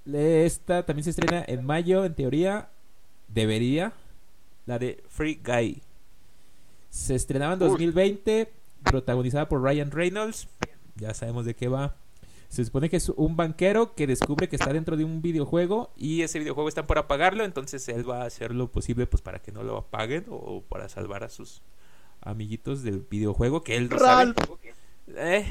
[0.09, 2.69] Esta también se estrena en mayo, en teoría.
[3.27, 3.91] Debería.
[4.65, 5.81] La de Free Guy.
[6.91, 7.69] Se estrenaba en Uy.
[7.71, 8.49] 2020.
[8.83, 10.47] Protagonizada por Ryan Reynolds.
[10.95, 11.97] Ya sabemos de qué va.
[12.47, 16.21] Se supone que es un banquero que descubre que está dentro de un videojuego y
[16.21, 19.51] ese videojuego están por apagarlo, entonces él va a hacer lo posible pues para que
[19.51, 21.61] no lo apaguen o para salvar a sus
[22.21, 24.33] amiguitos del videojuego que él no sabe.
[24.33, 24.37] Ralph.
[25.15, 25.45] Eh.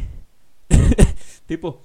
[1.47, 1.83] tipo.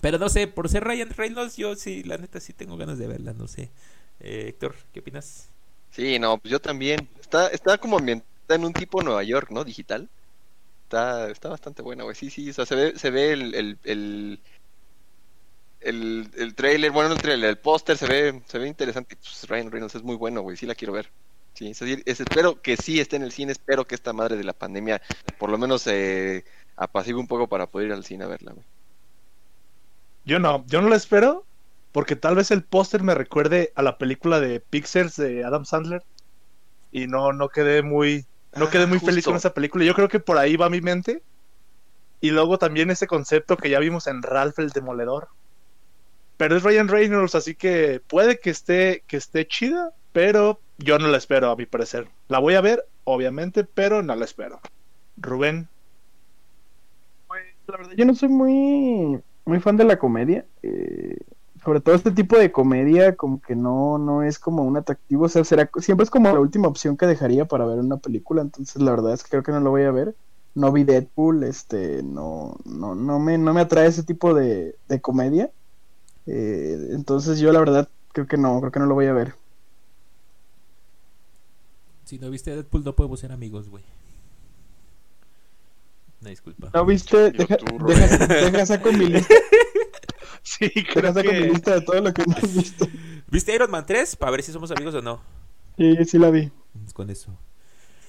[0.00, 3.06] Pero no sé, por ser Ryan Reynolds, yo sí, la neta sí tengo ganas de
[3.06, 3.70] verla, no sé.
[4.20, 5.48] Eh, Héctor, ¿qué opinas?
[5.90, 7.08] Sí, no, pues yo también.
[7.20, 9.64] Está, está como ambientada en un tipo Nueva York, ¿no?
[9.64, 10.08] Digital.
[10.84, 12.16] Está, está bastante buena, güey.
[12.16, 14.40] Sí, sí, o sea, se ve, se ve el, el, el,
[15.80, 19.16] el, el trailer, bueno, no el trailer, el póster se ve, se ve interesante.
[19.16, 20.56] Pues Ryan Reynolds es muy bueno, güey.
[20.56, 21.10] Sí la quiero ver.
[21.54, 24.36] Sí, es decir, es- espero que sí esté en el cine, espero que esta madre
[24.36, 25.00] de la pandemia
[25.38, 26.44] por lo menos eh,
[26.76, 28.66] apacigue un poco para poder ir al cine a verla, güey.
[30.24, 31.46] Yo no, yo no lo espero
[31.92, 36.02] porque tal vez el póster me recuerde a la película de Pixels de Adam Sandler
[36.90, 39.84] y no, no quedé muy, no Ah, quedé muy feliz con esa película.
[39.84, 41.22] Yo creo que por ahí va mi mente.
[42.20, 45.28] Y luego también ese concepto que ya vimos en Ralph el Demoledor.
[46.36, 51.08] Pero es Ryan Reynolds, así que puede que esté, que esté chida, pero yo no
[51.08, 52.10] la espero, a mi parecer.
[52.28, 54.60] La voy a ver, obviamente, pero no la espero.
[55.16, 55.70] Rubén,
[57.26, 60.48] Pues, la verdad, yo no soy muy, muy fan de la comedia.
[60.62, 61.16] eh,
[61.62, 65.24] sobre todo este tipo de comedia, como que no, no es como un atractivo.
[65.26, 68.40] O sea, será, siempre es como la última opción que dejaría para ver una película.
[68.42, 70.16] Entonces, la verdad es que creo que no lo voy a ver.
[70.54, 75.00] No vi Deadpool, este, no, no, no me, no me atrae ese tipo de, de
[75.00, 75.52] comedia.
[76.26, 79.34] Eh, entonces, yo la verdad creo que no, creo que no lo voy a ver.
[82.10, 83.84] Si no viste Deadpool, no podemos ser amigos, güey.
[86.20, 86.70] Una disculpa.
[86.74, 87.30] ¿No viste?
[87.30, 89.34] Deja, deja, deja saco mi lista,
[90.42, 91.48] sí, deja creo saco mi que...
[91.50, 92.86] lista de todo lo que no has visto.
[93.28, 94.16] ¿Viste Iron Man 3?
[94.16, 95.22] Para ver si somos amigos o no.
[95.78, 96.50] Sí, sí la vi.
[96.94, 97.38] Con eso.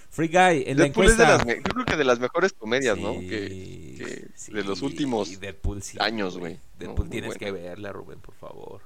[0.09, 1.37] Free Guy, en la Deadpool es de encuesta.
[1.37, 3.13] las, me- yo creo que de las mejores comedias, ¿no?
[3.13, 6.59] Sí, Que, que sí, de los últimos Deadpool, sí, años, güey.
[6.79, 8.81] Deadpool No, tienes que verla, Rubén, por favor.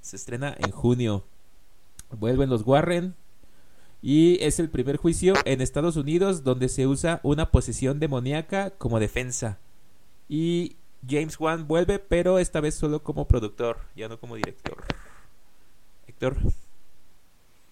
[0.00, 1.24] Se estrena en junio.
[2.10, 3.14] Vuelven los Warren
[4.06, 9.00] y es el primer juicio en Estados Unidos donde se usa una posesión demoníaca como
[9.00, 9.58] defensa.
[10.28, 10.76] Y
[11.08, 14.84] James Wan vuelve, pero esta vez solo como productor, ya no como director.
[16.06, 16.36] Héctor.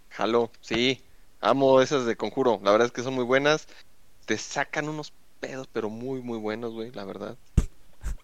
[0.08, 1.02] Jalo, sí.
[1.42, 2.58] Amo esas de Conjuro.
[2.64, 3.68] La verdad es que son muy buenas.
[4.24, 7.36] Te sacan unos pedos, pero muy, muy buenos, güey, la verdad.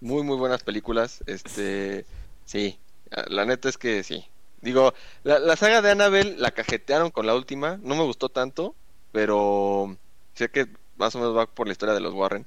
[0.01, 1.23] Muy, muy buenas películas.
[1.27, 2.07] Este,
[2.47, 2.79] sí.
[3.27, 4.25] La neta es que sí.
[4.61, 4.93] Digo,
[5.23, 7.79] la, la saga de Annabelle la cajetearon con la última.
[7.83, 8.77] No me gustó tanto,
[9.13, 9.97] pero
[10.35, 10.67] sé que
[10.97, 12.47] más o menos va por la historia de los Warren.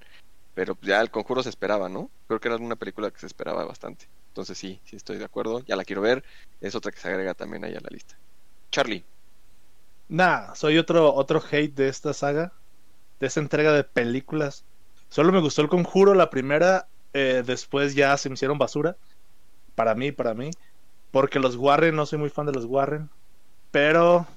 [0.53, 2.11] Pero ya el Conjuro se esperaba, ¿no?
[2.27, 4.07] Creo que era una película que se esperaba bastante.
[4.29, 5.61] Entonces sí, sí estoy de acuerdo.
[5.65, 6.23] Ya la quiero ver.
[6.59, 8.19] Es otra que se agrega también ahí a la lista.
[8.71, 9.05] Charlie.
[10.07, 12.53] Nah, soy otro, otro hate de esta saga,
[13.19, 14.65] de esta entrega de películas.
[15.09, 18.97] Solo me gustó el conjuro, la primera, eh, después ya se me hicieron basura.
[19.75, 20.51] para mí, para mí.
[21.11, 23.09] Porque los Warren, no soy muy fan de los Warren.
[23.71, 24.27] Pero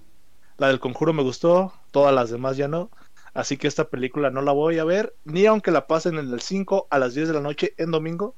[0.59, 2.91] la del conjuro me gustó, todas las demás ya no.
[3.33, 6.41] Así que esta película no la voy a ver, ni aunque la pasen en el
[6.41, 8.35] 5 a las 10 de la noche en domingo,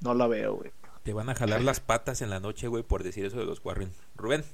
[0.00, 0.72] no la veo, güey.
[1.02, 3.62] Te van a jalar las patas en la noche, güey, por decir eso de los
[3.64, 3.92] Warren.
[4.16, 4.44] Rubén.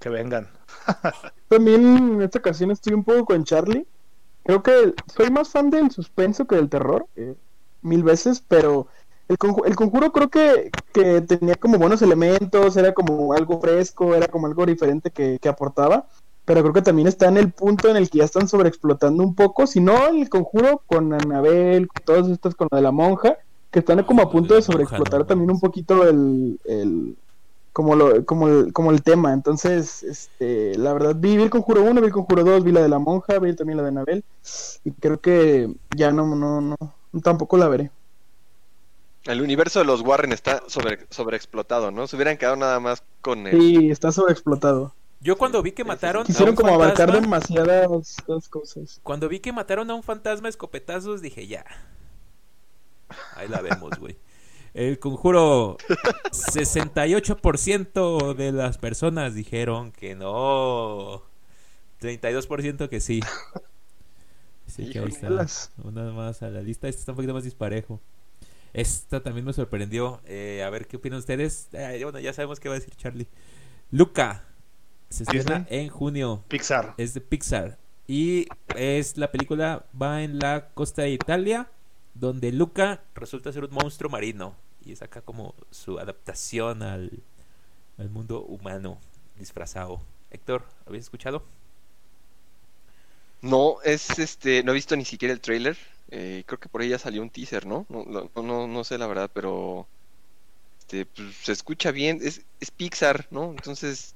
[0.00, 0.48] Que vengan.
[1.48, 3.86] También en esta ocasión estoy un poco con Charlie.
[4.44, 7.34] Creo que soy más fan del suspenso que del terror, eh,
[7.80, 8.88] mil veces, pero
[9.28, 14.14] el, conju- el conjuro creo que, que tenía como buenos elementos, era como algo fresco,
[14.14, 16.06] era como algo diferente que, que aportaba,
[16.44, 19.34] pero creo que también está en el punto en el que ya están sobreexplotando un
[19.34, 23.36] poco, si no el conjuro con Anabel, con todas estas, con lo de la monja,
[23.70, 27.16] que están como a punto la de sobreexplotar no también un poquito el, el
[27.72, 31.82] como lo, como el, como el tema, entonces, este, la verdad, vi, vi el conjuro
[31.82, 34.24] 1, vi el conjuro 2, vi la de la monja, vi también la de Anabel,
[34.84, 36.76] y creo que ya no, no, no,
[37.22, 37.90] tampoco la veré.
[39.24, 42.06] El universo de los Warren está sobre, sobreexplotado, ¿no?
[42.06, 43.58] Se hubieran quedado nada más con el...
[43.58, 44.92] Sí, está sobreexplotado.
[45.20, 49.00] Yo cuando vi que mataron a Quisieron un como abarcar demasiadas das cosas.
[49.02, 51.64] cuando vi que mataron a un fantasma a escopetazos, dije ya.
[53.36, 54.18] Ahí la vemos, güey.
[54.74, 55.78] El conjuro
[56.32, 61.22] 68% de las personas dijeron que no.
[62.02, 63.20] 32% que sí.
[64.66, 65.46] Así que ahí está.
[65.82, 66.88] Una más a la lista.
[66.88, 67.98] Este está un poquito más disparejo.
[68.74, 70.20] Esta también me sorprendió.
[70.26, 71.68] Eh, a ver qué opinan ustedes.
[71.72, 73.28] Eh, bueno, ya sabemos qué va a decir Charlie.
[73.90, 74.44] Luca.
[75.08, 76.44] Se estrena en junio.
[76.48, 76.94] Pixar.
[76.98, 77.78] Es de Pixar.
[78.08, 81.70] Y es la película va en la costa de Italia,
[82.14, 84.56] donde Luca resulta ser un monstruo marino.
[84.84, 87.22] Y es acá como su adaptación al,
[87.96, 88.98] al mundo humano
[89.38, 90.00] disfrazado.
[90.30, 91.44] Héctor, ¿habéis escuchado?
[93.40, 95.76] No, es este, no he visto ni siquiera el trailer.
[96.16, 97.86] Eh, creo que por ahí ya salió un teaser, ¿no?
[97.88, 99.88] No, no, no, no sé la verdad, pero
[100.78, 102.20] este, pues, se escucha bien.
[102.22, 103.50] Es, es Pixar, ¿no?
[103.50, 104.14] Entonces,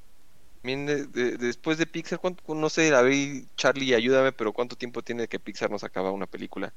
[0.62, 4.76] bien, de- de- después de Pixar, ¿cuánto, no sé, a ver, Charlie, ayúdame, pero ¿cuánto
[4.76, 6.72] tiempo tiene que Pixar nos acaba una película?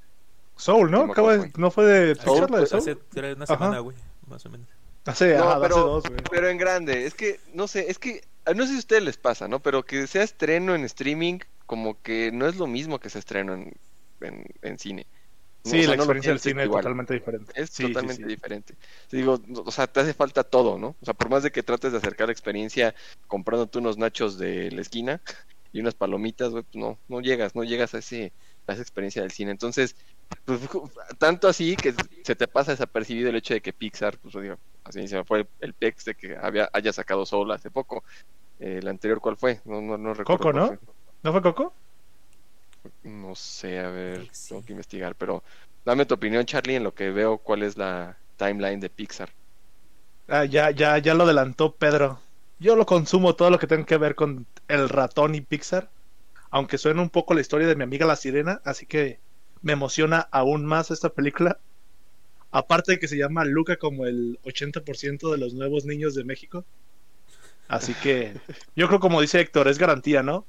[0.58, 3.00] Soul, No Acaba de- ¿No fue de Soul, Pixar la de pues, Soul?
[3.12, 4.68] Hace una semana, güey, más o menos.
[5.06, 6.22] Hace, No, ajá, hace pero, dos, güey.
[6.32, 7.06] pero en grande.
[7.06, 8.22] Es que, no sé, es que,
[8.56, 9.60] no sé si a ustedes les pasa, ¿no?
[9.60, 13.54] Pero que sea estreno en streaming, como que no es lo mismo que sea estreno
[13.54, 13.74] en,
[14.22, 15.08] en, en cine.
[15.64, 17.54] No, Sí, o sea, la no experiencia del cine es totalmente diferente.
[17.56, 18.30] Es Sí, totalmente sí.
[18.30, 18.76] diferente.
[19.08, 20.96] Te digo, o sea, te hace falta todo, ¿no?
[21.00, 22.96] O sea, por más de que trates de acercar la experiencia
[23.28, 25.22] comprándote unos nachos de la esquina
[25.72, 28.34] y unas palomitas, pues no, no llegas, no llegas a ese
[28.68, 29.52] a esa experiencia del cine.
[29.52, 29.96] Entonces,
[30.46, 30.62] pues,
[31.20, 35.08] tanto así que se te pasa desapercibido el hecho de que Pixar, pues digo, así
[35.08, 38.04] se me fue el, el pex de que había, haya sacado Soul hace poco.
[38.60, 39.62] Eh, el anterior, ¿cuál fue?
[39.66, 40.44] No, no, no recuerdo.
[40.44, 40.78] Coco, ¿no?
[41.24, 41.76] ¿No fue Coco?
[43.04, 44.50] No sé, a ver, sí.
[44.50, 45.44] tengo que investigar, pero
[45.86, 49.30] dame tu opinión, Charlie, en lo que veo cuál es la timeline de Pixar.
[50.28, 52.20] Ah, ya, ya, ya lo adelantó Pedro.
[52.60, 55.90] Yo lo consumo todo lo que tenga que ver con el ratón y Pixar.
[56.52, 59.20] Aunque suena un poco la historia de mi amiga la sirena, así que
[59.62, 61.60] me emociona aún más esta película.
[62.52, 66.66] Aparte de que se llama Luca como el 80% de los nuevos niños de México.
[67.68, 68.34] Así que
[68.76, 70.46] yo creo como dice Héctor, es garantía, ¿no?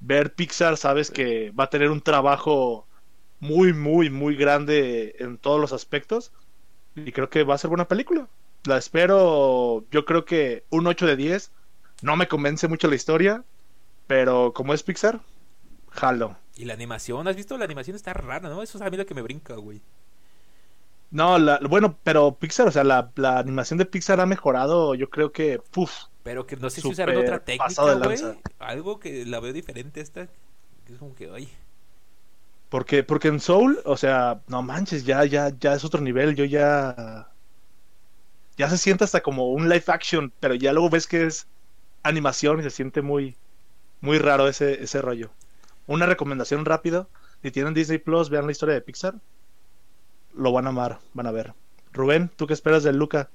[0.00, 2.86] Ver Pixar, sabes que va a tener un trabajo
[3.38, 6.32] muy, muy, muy grande en todos los aspectos.
[6.96, 8.28] Y creo que va a ser buena película.
[8.64, 11.52] La espero, yo creo que un 8 de 10.
[12.02, 13.44] No me convence mucho la historia,
[14.06, 15.20] pero como es Pixar,
[15.90, 16.36] jalo.
[16.56, 17.56] Y la animación, ¿has visto?
[17.58, 18.62] La animación está rara, ¿no?
[18.62, 19.82] Eso es a mí lo que me brinca, güey.
[21.10, 25.10] No, la, bueno, pero Pixar, o sea, la, la animación de Pixar ha mejorado, yo
[25.10, 25.92] creo que, puf,
[26.22, 28.18] Pero que no sé si usaron otra técnica, güey.
[28.58, 30.26] Algo que la veo diferente esta.
[30.84, 31.48] Que es como que, ay.
[32.68, 36.44] porque, porque en Soul, o sea, no manches, ya, ya, ya es otro nivel, yo
[36.44, 37.28] ya,
[38.56, 41.48] ya se siente hasta como un live action, pero ya luego ves que es
[42.02, 43.36] animación y se siente muy,
[44.00, 45.30] muy raro ese, ese rollo.
[45.86, 47.08] Una recomendación rápido,
[47.42, 49.14] si tienen Disney Plus, vean la historia de Pixar,
[50.40, 51.54] lo van a amar, van a ver.
[51.92, 53.30] Rubén, ¿tú qué esperas de Luca?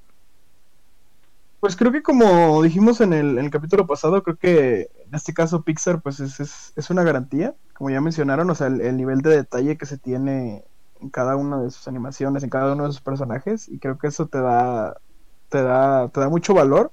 [1.60, 5.34] Pues creo que como dijimos en el, en el capítulo pasado, creo que en este
[5.34, 8.98] caso Pixar pues es, es, es una garantía, como ya mencionaron, o sea, el, el
[8.98, 10.63] nivel de detalle que se tiene
[11.02, 14.08] en cada una de sus animaciones, en cada uno de sus personajes, y creo que
[14.08, 14.98] eso te da,
[15.50, 16.91] te da, te da mucho valor.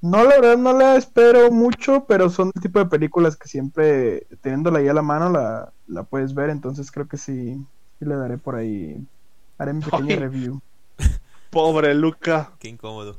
[0.00, 4.26] No, la verdad no la espero mucho, pero son el tipo de películas que siempre
[4.42, 7.54] teniéndola ahí a la mano la, la puedes ver, entonces creo que sí,
[7.98, 9.06] sí le daré por ahí,
[9.58, 10.16] haré mi pequeña Ay.
[10.16, 10.60] review.
[11.50, 12.52] Pobre Luca.
[12.58, 13.16] Qué incómodo.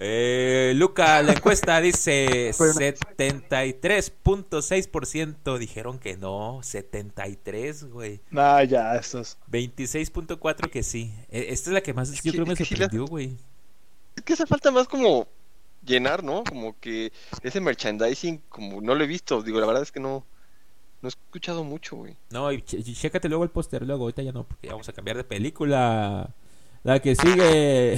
[0.00, 2.74] Eh, Luca, la encuesta dice Bueno.
[2.74, 8.20] 73.6% dijeron que no, 73, güey.
[8.34, 9.38] Ah, ya, estos.
[9.50, 11.12] 26.4 que sí.
[11.30, 13.36] Eh, Esta es la que más Es yo que- creo me es sorprendió, güey.
[14.24, 15.26] que hace falta más como
[15.84, 16.44] llenar, ¿no?
[16.44, 19.42] Como que ese merchandising, como no lo he visto.
[19.42, 20.24] Digo, la verdad es que no,
[21.02, 22.16] no he escuchado mucho, güey.
[22.30, 24.88] No, y, ch- y chécate luego el póster, luego ahorita ya no, porque ya vamos
[24.88, 26.30] a cambiar de película.
[26.84, 27.96] La que sigue.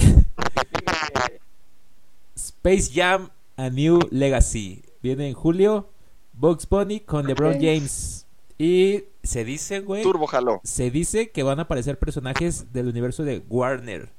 [2.35, 4.83] Space Jam A New Legacy.
[5.01, 5.89] Viene en julio.
[6.33, 8.25] Bugs Bunny con LeBron James.
[8.57, 10.03] Y se dice, güey.
[10.03, 10.27] Turbo.
[10.63, 14.09] Se dice que van a aparecer personajes del universo de Warner.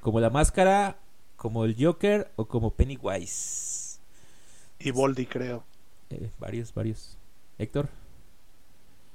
[0.00, 0.98] Como la máscara,
[1.36, 3.98] como el Joker o como Pennywise.
[4.78, 5.64] Y Boldy, creo.
[6.10, 7.16] Eh, varios, varios.
[7.58, 7.88] Héctor.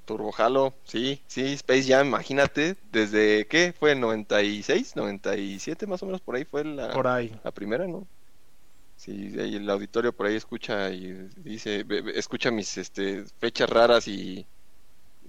[0.08, 6.22] Turbo Jalo, sí, sí, Space Jam, imagínate, desde qué fue 96, 97 más o menos
[6.22, 7.38] por ahí fue la, Por ahí.
[7.43, 8.08] la primera, ¿no?
[8.96, 14.48] Sí, el auditorio por ahí escucha y dice, escucha mis este, fechas raras y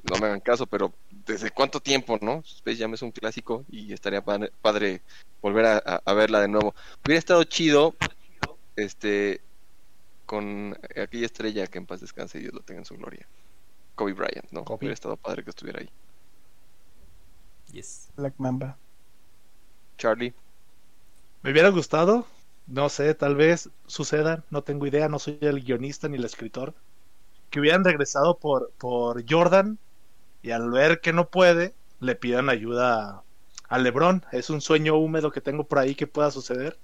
[0.05, 2.41] no me hagan caso, pero ¿desde cuánto tiempo, no?
[2.47, 5.03] Space Jam es un clásico y estaría padre, padre
[5.43, 6.73] volver a, a- a verla de nuevo.
[7.05, 7.95] Hubiera estado chido,
[8.77, 9.43] este,
[10.25, 13.29] con aquella estrella que en paz descanse y Dios lo tenga en su gloria.
[13.99, 14.65] Kobe Bryant, ¿no?
[14.65, 14.79] Kobe.
[14.79, 15.91] Hubiera estado padre que estuviera ahí.
[17.73, 18.11] Yes.
[18.17, 18.79] Black Mamba.
[19.99, 20.35] Charlie,
[21.43, 22.27] Me hubiera gustado,
[22.67, 26.75] no sé, tal vez suceda, no tengo idea, no soy el guionista ni el escritor,
[27.51, 29.79] que hubieran regresado por, por Jordan
[30.43, 33.25] y al ver que no puede, le pidan ayuda a,
[33.69, 34.25] a LeBron.
[34.33, 36.79] Es un sueño húmedo que tengo por ahí que pueda suceder.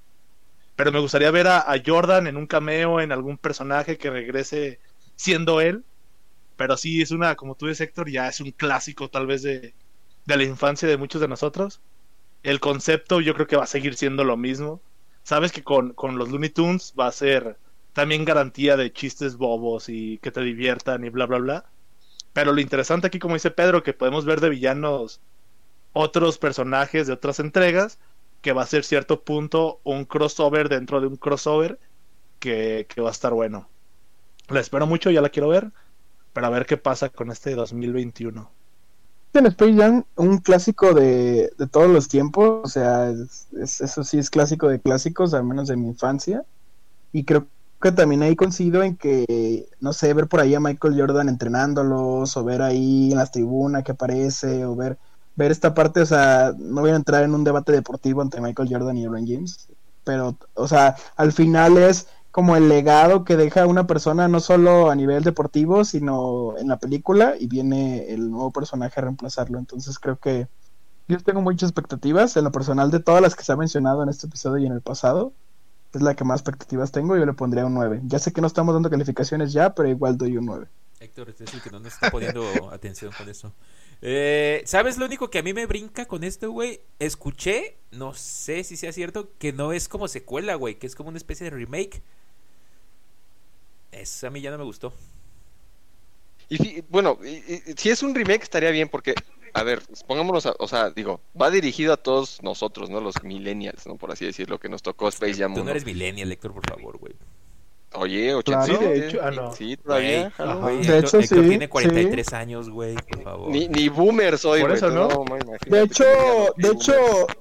[0.77, 4.81] Pero me gustaría ver a, a Jordan en un cameo, en algún personaje que regrese
[5.17, 5.85] siendo él.
[6.57, 9.75] Pero sí, es una, como tú dices, Héctor, ya es un clásico tal vez de,
[10.25, 11.81] de la infancia de muchos de nosotros.
[12.43, 14.81] El concepto yo creo que va a seguir siendo lo mismo.
[15.23, 17.59] Sabes que con, con los Looney Tunes va a ser
[17.93, 21.65] también garantía de chistes bobos y que te diviertan y bla, bla, bla.
[22.33, 25.21] Pero lo interesante aquí, como dice Pedro, que podemos ver de villanos
[25.93, 27.99] otros personajes de otras entregas,
[28.43, 31.79] que va a ser cierto punto un crossover dentro de un crossover
[32.41, 33.69] que, que va a estar bueno.
[34.49, 35.73] La espero mucho, ya la quiero ver,
[36.35, 38.53] pero a ver qué pasa con este 2021.
[39.35, 44.05] En Space Jam, un clásico de, de todos los tiempos, o sea, es- es- eso
[44.05, 46.45] sí es clásico de clásicos, al menos de mi infancia.
[47.13, 47.49] Y creo
[47.81, 52.37] que también ahí coincido en que, no sé, ver por ahí a Michael Jordan entrenándolos,
[52.37, 54.99] o ver ahí en las tribunas que aparece, o ver,
[55.37, 58.69] ver esta parte, o sea, no voy a entrar en un debate deportivo entre Michael
[58.71, 59.69] Jordan y LeBron James,
[60.05, 64.91] pero, o sea, al final es como el legado que deja una persona no solo
[64.91, 69.57] a nivel deportivo, sino en la película y viene el nuevo personaje a reemplazarlo.
[69.57, 70.49] Entonces creo que
[71.07, 74.09] yo tengo muchas expectativas en lo personal de todas las que se ha mencionado en
[74.09, 75.33] este episodio y en el pasado.
[75.93, 78.01] Es la que más expectativas tengo, yo le pondría un 9.
[78.07, 80.67] Ya sé que no estamos dando calificaciones ya, pero igual doy un 9.
[80.99, 82.43] Héctor, este es el que no nos está poniendo
[82.73, 83.55] atención con eso.
[84.03, 86.81] Eh, ¿Sabes lo único que a mí me brinca con esto, güey?
[86.99, 91.11] Escuché, no sé si sea cierto, que no es como secuela, güey, que es como
[91.11, 92.03] una especie de remake.
[93.95, 94.93] Eso a mí ya no me gustó.
[96.49, 97.29] Y bueno, y-
[97.71, 99.15] y- si es un remake estaría bien porque,
[99.55, 103.01] a ver, pongámonos, a- o sea, digo, va dirigido a todos nosotros, ¿no?
[103.01, 103.97] Los millennials, ¿no?
[103.97, 105.65] Por así decirlo, que nos tocó Space Jam Tú 1.
[105.65, 107.15] no eres millennial, Héctor, por favor, güey.
[107.97, 108.63] Oye, Claro.
[108.65, 108.85] 87.
[108.95, 109.53] Sí, de hecho, ah, no.
[109.55, 110.33] Sí, todavía.
[110.37, 113.51] Güey, De Héctor- hecho, Héctor sí, tiene 43 años, güey, por favor.
[113.51, 115.09] Ni, ni boomer soy, Por güey, eso, ¿no?
[115.09, 116.05] no, imagínate De hecho,
[116.57, 117.37] de "Ok, hecho, boomer".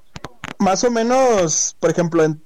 [0.59, 2.41] más o menos, por ejemplo, en-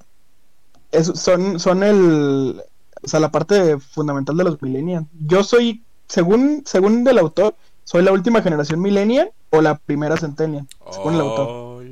[0.92, 2.64] es- son, son el,
[3.02, 5.06] o sea, la parte fundamental de los millennials.
[5.20, 10.68] Yo soy, según, según el autor, soy la última generación millennial o la primera centennial,
[10.92, 11.84] según el autor.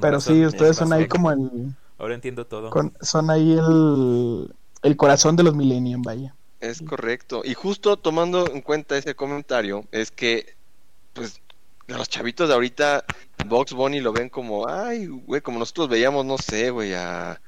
[0.00, 2.70] Pero razón, sí, ustedes son ahí como el, Ahora entiendo todo.
[2.70, 6.34] con- son ahí el, el corazón de los millennials, vaya.
[6.60, 7.42] Es correcto.
[7.44, 10.56] Y justo tomando en cuenta ese comentario, es que,
[11.12, 11.40] pues,
[11.88, 13.04] los chavitos de ahorita,
[13.46, 17.40] Box Bunny lo ven como, ay, güey, como nosotros veíamos, no sé, güey, a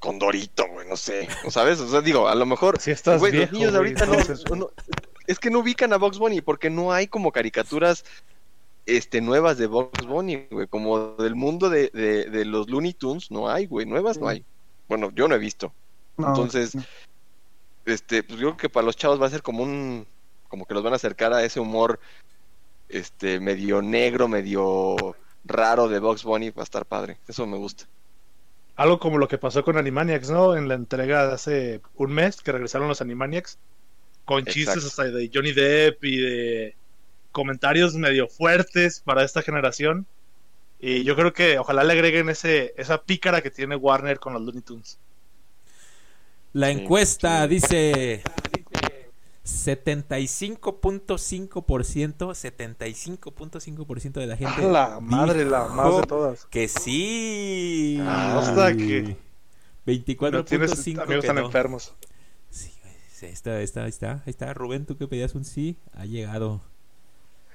[0.00, 1.78] Condorito, güey, no sé, ¿no sabes?
[1.78, 4.44] O sea, digo, a lo mejor, Si estás güey, los niños de ahorita no, entonces,
[4.46, 4.60] güey.
[4.60, 4.70] no-
[5.26, 8.04] es que no ubican a Box Bunny porque no hay como caricaturas
[8.86, 13.30] este nuevas de Box Bunny, güey, como del mundo de, de, de los Looney Tunes,
[13.30, 14.44] no hay, güey, nuevas no hay.
[14.88, 15.72] Bueno, yo no he visto.
[16.16, 16.74] No, Entonces,
[17.84, 20.06] este, pues yo creo que para los chavos va a ser como un,
[20.48, 22.00] como que los van a acercar a ese humor,
[22.88, 24.96] este, medio negro, medio
[25.44, 27.84] raro de Box Bunny, va a estar padre, eso me gusta.
[28.80, 30.56] Algo como lo que pasó con Animaniacs, ¿no?
[30.56, 33.58] En la entrega de hace un mes que regresaron los Animaniacs
[34.24, 34.86] con chistes Exacto.
[34.86, 36.76] hasta de Johnny Depp y de
[37.32, 40.06] comentarios medio fuertes para esta generación.
[40.80, 44.42] Y yo creo que ojalá le agreguen ese esa pícara que tiene Warner con los
[44.42, 45.00] Looney Tunes.
[46.52, 47.48] La Sí, encuesta sí.
[47.48, 48.22] dice
[49.50, 54.64] 75.5%, 75.5% de la gente.
[54.64, 56.46] A la madre, la más de todas.
[56.46, 57.98] Que sí.
[58.02, 59.16] Ah, hasta que-
[59.86, 61.46] 24.5 Tienes amigos que tan no.
[61.46, 61.94] enfermos.
[62.50, 62.70] Sí,
[63.26, 64.52] está, está, está, ahí está.
[64.54, 66.60] Rubén, tú que pedías un sí, ha llegado.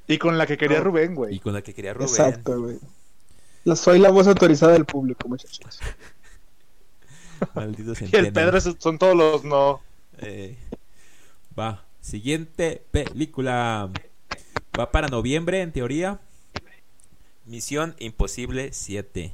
[0.07, 0.83] Y con la que quería No.
[0.85, 1.39] Rubén, Y güey.
[1.39, 2.09] con la que quería Rubén.
[2.09, 2.77] Exacto, güey.
[3.63, 5.79] La- Soy la voz autorizada del público, muchachos.
[7.55, 8.31] Maldito Y el.
[8.31, 9.81] Pedro son todos los no.
[10.19, 10.55] Eh,
[11.57, 13.89] va, siguiente película.
[14.79, 16.19] Va para noviembre, en teoría.
[17.45, 19.33] Misión Imposible 7.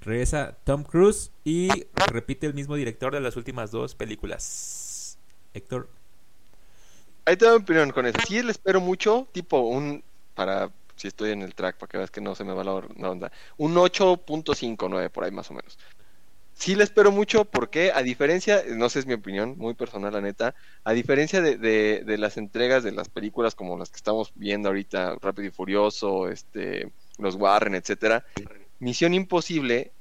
[0.00, 1.68] Regresa Tom Cruise y
[2.10, 5.18] repite el mismo director de las últimas dos películas.
[5.54, 5.88] Héctor.
[7.24, 8.18] Ahí te doy mi opinión con eso.
[8.26, 10.02] Sí, le espero mucho, tipo un.
[10.34, 10.70] Para.
[10.96, 12.74] Si estoy en el track, para que veas que no se me va la
[13.10, 13.32] onda.
[13.56, 15.78] Un 8.59 por ahí más o menos.
[16.54, 20.20] Sí le espero mucho porque, a diferencia, no sé, es mi opinión, muy personal, la
[20.20, 24.68] neta, a diferencia de, de- las entregas de las películas como las que estamos viendo
[24.68, 28.24] ahorita, Rápido y Furioso, este, los Warren, etcétera,
[28.78, 29.92] Misión Imposible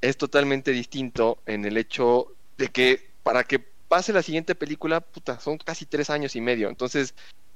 [0.00, 3.58] es totalmente distinto en el hecho de que para que
[3.88, 7.14] pase la siguiente película, puta, son casi tres años y medio, entonces,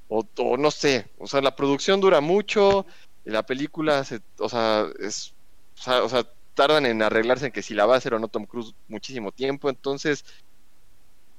[0.09, 0.27] o,
[0.57, 2.87] no sé, o sea, la producción dura mucho,
[3.25, 5.35] la película, se, o sea, es,
[5.79, 8.19] o sea, o sea, tardan en arreglarse en que si la va a hacer o
[8.19, 10.25] no Tom Cruise muchísimo tiempo, entonces,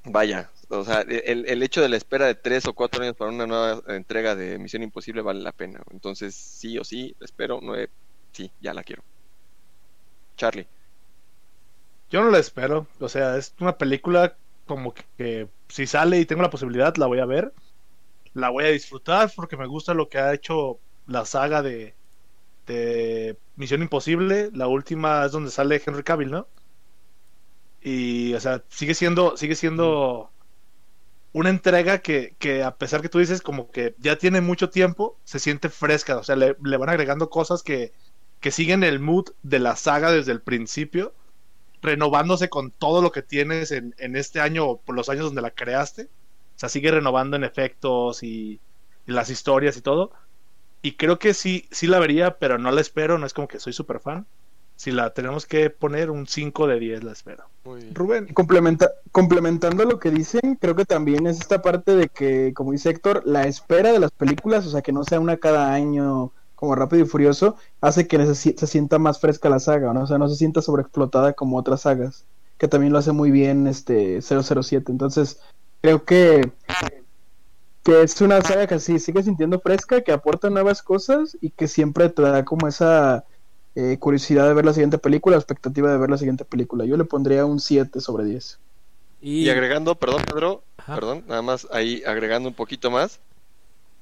[0.04, 3.32] vaya, o sea, el, el hecho de la espera de tres o cuatro años para
[3.32, 7.90] una nueva entrega de Misión Imposible vale la pena, entonces, sí o sí, espero, nueve,
[8.32, 9.04] sí, ya la quiero.
[10.38, 10.68] Charlie.
[12.10, 12.88] Yo no la espero.
[13.00, 17.20] O sea, es una película como que si sale y tengo la posibilidad, la voy
[17.20, 17.54] a ver.
[18.34, 21.96] La voy a disfrutar porque me gusta lo que ha hecho la saga de,
[22.66, 24.50] de Misión Imposible.
[24.54, 26.48] La última es donde sale Henry Cavill, ¿no?
[27.82, 30.32] Y, o sea, sigue siendo, sigue siendo
[31.34, 35.20] una entrega que, que a pesar que tú dices como que ya tiene mucho tiempo,
[35.26, 36.18] se siente fresca.
[36.18, 37.94] O sea, le, le van agregando cosas que,
[38.40, 41.14] que siguen el mood de la saga desde el principio
[41.82, 45.42] renovándose con todo lo que tienes en, en este año o por los años donde
[45.42, 46.04] la creaste.
[46.06, 48.62] O sea, sigue renovando en efectos y,
[49.08, 50.12] y las historias y todo.
[50.86, 53.60] Y creo que sí, sí la vería, pero no la espero, no es como que
[53.60, 54.28] soy súper fan.
[54.76, 57.46] Si la tenemos que poner un 5 de 10, la espero.
[57.92, 58.28] Rubén.
[58.36, 62.92] Complementa- complementando lo que dicen, creo que también es esta parte de que, como dice
[62.92, 66.76] Héctor, la espera de las películas, o sea, que no sea una cada año como
[66.76, 70.04] Rápido y Furioso, hace que se, sienta más fresca la saga, ¿no?
[70.04, 72.28] O sea, no se sienta sobreexplotada como otras sagas,
[72.60, 74.92] que también lo hace muy bien este 007.
[74.92, 75.40] Entonces,
[75.82, 76.52] creo que,
[77.86, 81.68] que es una saga que sí sigue sintiendo fresca, que aporta nuevas cosas y que
[81.68, 83.26] siempre te da como esa
[83.76, 86.84] eh, curiosidad de ver la siguiente película, expectativa de ver la siguiente película.
[86.86, 88.60] Yo le pondría un 7 sobre 10.
[89.22, 90.96] Y, Y agregando, perdón, Pedro, Ajá.
[90.96, 93.22] perdón, nada más ahí agregando un poquito más.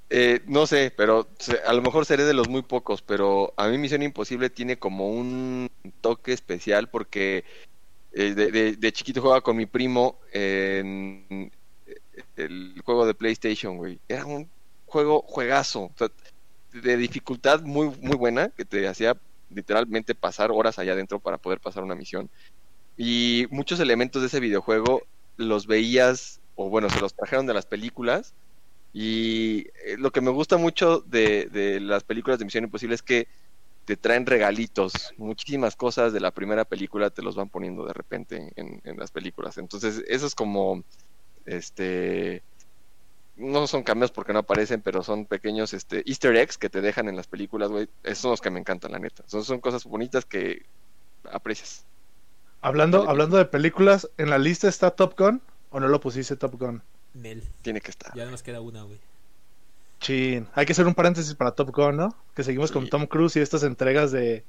[0.09, 3.67] Eh, no sé, pero se- a lo mejor seré de los muy pocos, pero a
[3.67, 5.69] mí Misión Imposible tiene como un
[6.01, 7.43] toque especial porque
[8.13, 11.51] eh, de, de- de chiquito jugaba con mi primo en
[12.36, 13.99] el juego de PlayStation, güey.
[14.07, 14.51] Era un
[14.86, 15.93] juego juegazo,
[16.72, 19.16] de dificultad muy, muy buena que te hacía
[19.49, 22.30] literalmente pasar horas allá adentro para poder pasar una misión.
[22.97, 25.01] Y muchos elementos de ese videojuego
[25.38, 28.36] los veías, o bueno, se los trajeron de las películas.
[28.93, 33.03] Y eh, lo que me gusta mucho de, de las películas de Misión Imposible es
[33.03, 33.28] que
[33.86, 35.14] te traen regalitos.
[35.18, 39.11] Muchísimas cosas de la primera película te los van poniendo de repente en, en las
[39.11, 39.57] películas.
[39.57, 40.84] Entonces, eso es como,
[41.45, 42.41] este,
[43.35, 47.07] no son cameos porque no aparecen, pero son pequeños este, easter eggs que te dejan
[47.09, 47.89] en las películas, güey.
[48.03, 49.23] Esos son los que me encantan, la neta.
[49.27, 50.65] Son, son cosas bonitas que
[51.31, 51.85] aprecias.
[52.61, 53.11] Hablando, Vale.
[53.11, 55.41] hablando de películas, ¿en la lista está Top Gun?
[55.69, 56.81] ¿O no lo pusiste Top Gun?
[57.13, 58.13] Nel, Tiene que estar.
[58.15, 58.99] ya nos queda una, güey.
[59.99, 60.47] Chin.
[60.53, 62.15] Hay que hacer un paréntesis para Top Gun, ¿no?
[62.35, 62.89] Que seguimos con.
[62.89, 64.43] Tom Cruise y estas entregas de,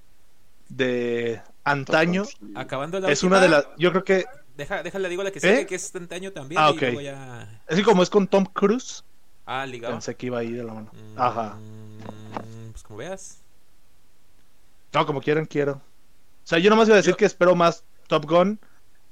[0.69, 2.25] de antaño.
[2.55, 3.67] Acabando la Es última, una de las.
[3.79, 4.25] Yo creo que.
[4.57, 5.43] Deja, déjala, digo la que ¿Eh?
[5.43, 6.61] sigue, que es antaño también.
[6.61, 6.81] Ah, y ok.
[6.83, 7.61] luego ya...
[7.67, 9.03] Es que como es con Tom Cruise,
[9.47, 9.95] Ah, ligado.
[9.95, 10.91] pensé que iba ahí de la mano.
[10.93, 11.57] Mm, Ajá.
[12.73, 13.39] Pues como veas.
[14.93, 15.73] No, como quieran, quiero.
[15.73, 18.61] O sea, yo nomás iba a decir Yo- que espero más Top Gun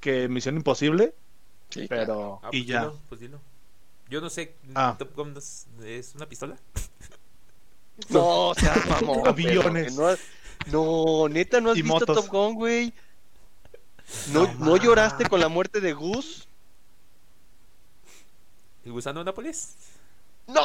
[0.01, 1.15] que Misión Imposible,
[1.71, 2.03] Sí, claro.
[2.07, 2.41] pero.
[2.45, 2.81] Ah, y pues ya.
[2.81, 3.41] Dilo, pues dilo.
[4.09, 4.95] Yo no sé, Ah.
[4.99, 6.57] Top Gun es, una pistola.
[8.11, 9.27] No, seas mamón.
[9.27, 9.93] Aviones.
[9.95, 10.17] Pedro,
[10.65, 12.17] que No, no, neta, ¿no has Y visto motos.
[12.17, 12.93] Top Gun, güey?
[14.33, 14.83] ¿No, No, ¿No ma.
[14.83, 16.49] lloraste con la muerte de Gus?
[18.85, 19.75] ¿El gusano de Nápoles?
[20.49, 20.61] ¡No,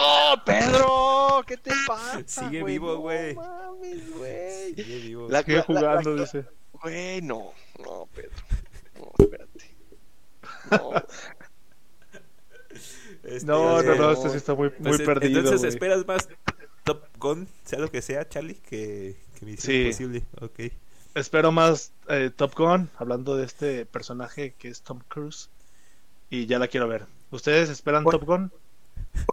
[0.46, 1.44] Pedro!
[1.46, 2.22] ¿Qué te pasa?
[2.26, 3.36] Sigue vivo, güey.
[3.36, 4.74] No mames, güey.
[4.76, 5.28] Sigue vivo.
[5.30, 6.46] La- Sigue jugando, dice.
[6.82, 8.32] Güey, no, no, Pedro.
[9.00, 9.76] No, espérate.
[10.72, 10.94] No.
[13.24, 14.12] Este, No, no, no, no.
[14.12, 15.40] este sí está muy, muy Entonces, perdido.
[15.40, 15.70] entonces güey.
[15.74, 16.30] esperas más
[16.84, 19.82] Top Gun, sea lo que sea, Charlie, que, que Misión Sí.
[19.82, 20.24] Imposible.
[20.42, 20.60] Ok.
[21.18, 25.50] Espero más eh, Top Gun, hablando de este personaje que es Tom Cruise.
[26.30, 27.08] Y ya la quiero ver.
[27.32, 28.04] ¿Ustedes esperan.
[28.04, 28.52] Top Gun?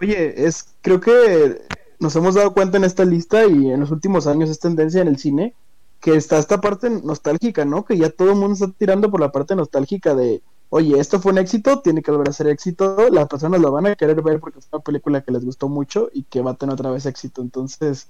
[0.00, 1.60] Oye, es, creo que
[1.98, 5.08] nos hemos dado cuenta en esta lista y en los últimos años es tendencia en
[5.08, 5.54] el cine
[6.00, 7.84] que está esta parte nostálgica, ¿no?
[7.84, 11.32] Que ya todo el mundo está tirando por la parte nostálgica de, oye, esto fue
[11.32, 14.40] un éxito, tiene que volver a ser éxito, las personas lo van a querer ver
[14.40, 17.04] porque es una película que les gustó mucho y que va a tener otra vez
[17.04, 17.42] éxito.
[17.42, 18.08] Entonces,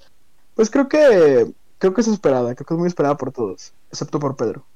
[0.55, 1.53] pues creo que
[1.93, 4.69] creo que es esperada, creo que es muy esperada por todos, excepto por Pedro.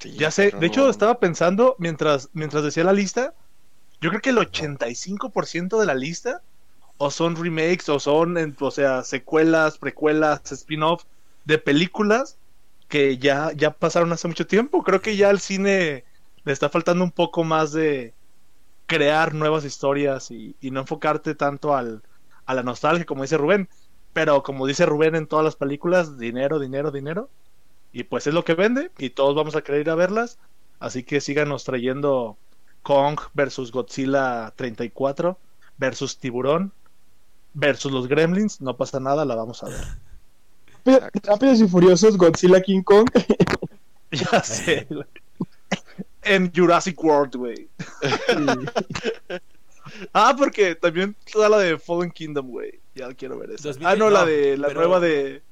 [0.00, 3.34] Sí, Ya sé, pero de hecho estaba pensando mientras, mientras decía la lista,
[4.00, 6.44] yo creo que el 85% de la lista
[6.98, 11.04] o son remakes o son, en- o sea, secuelas, precuelas, spin-off
[11.44, 12.38] de películas
[12.88, 14.82] que ya, ya pasaron hace mucho tiempo.
[14.84, 16.04] Creo que ya al cine
[16.44, 18.16] le está faltando un poco más de
[18.86, 22.02] crear nuevas historias y, y no enfocarte tanto al,
[22.46, 23.68] a la nostalgia, como dice Rubén.
[24.12, 27.28] Pero como dice Rubén en todas las películas, dinero, dinero, dinero.
[27.92, 30.38] Y pues es lo que vende y todos vamos a querer ir a verlas.
[30.80, 32.36] Así que síganos trayendo
[32.82, 35.38] Kong versus Godzilla 34
[35.78, 36.72] versus Tiburón
[37.54, 38.60] versus los Gremlins.
[38.60, 41.02] No pasa nada, la vamos a ver.
[41.22, 43.08] Rápidos y Furiosos, Godzilla King Kong.
[44.12, 45.06] Ya sé, güey.
[46.20, 47.68] En Jurassic World, güey.
[50.12, 52.78] Ah, porque también toda la de Fallen Kingdom, güey.
[52.94, 53.68] Ya quiero ver eso.
[53.68, 55.42] 2000, Ah, no, la de la pero- nueva de.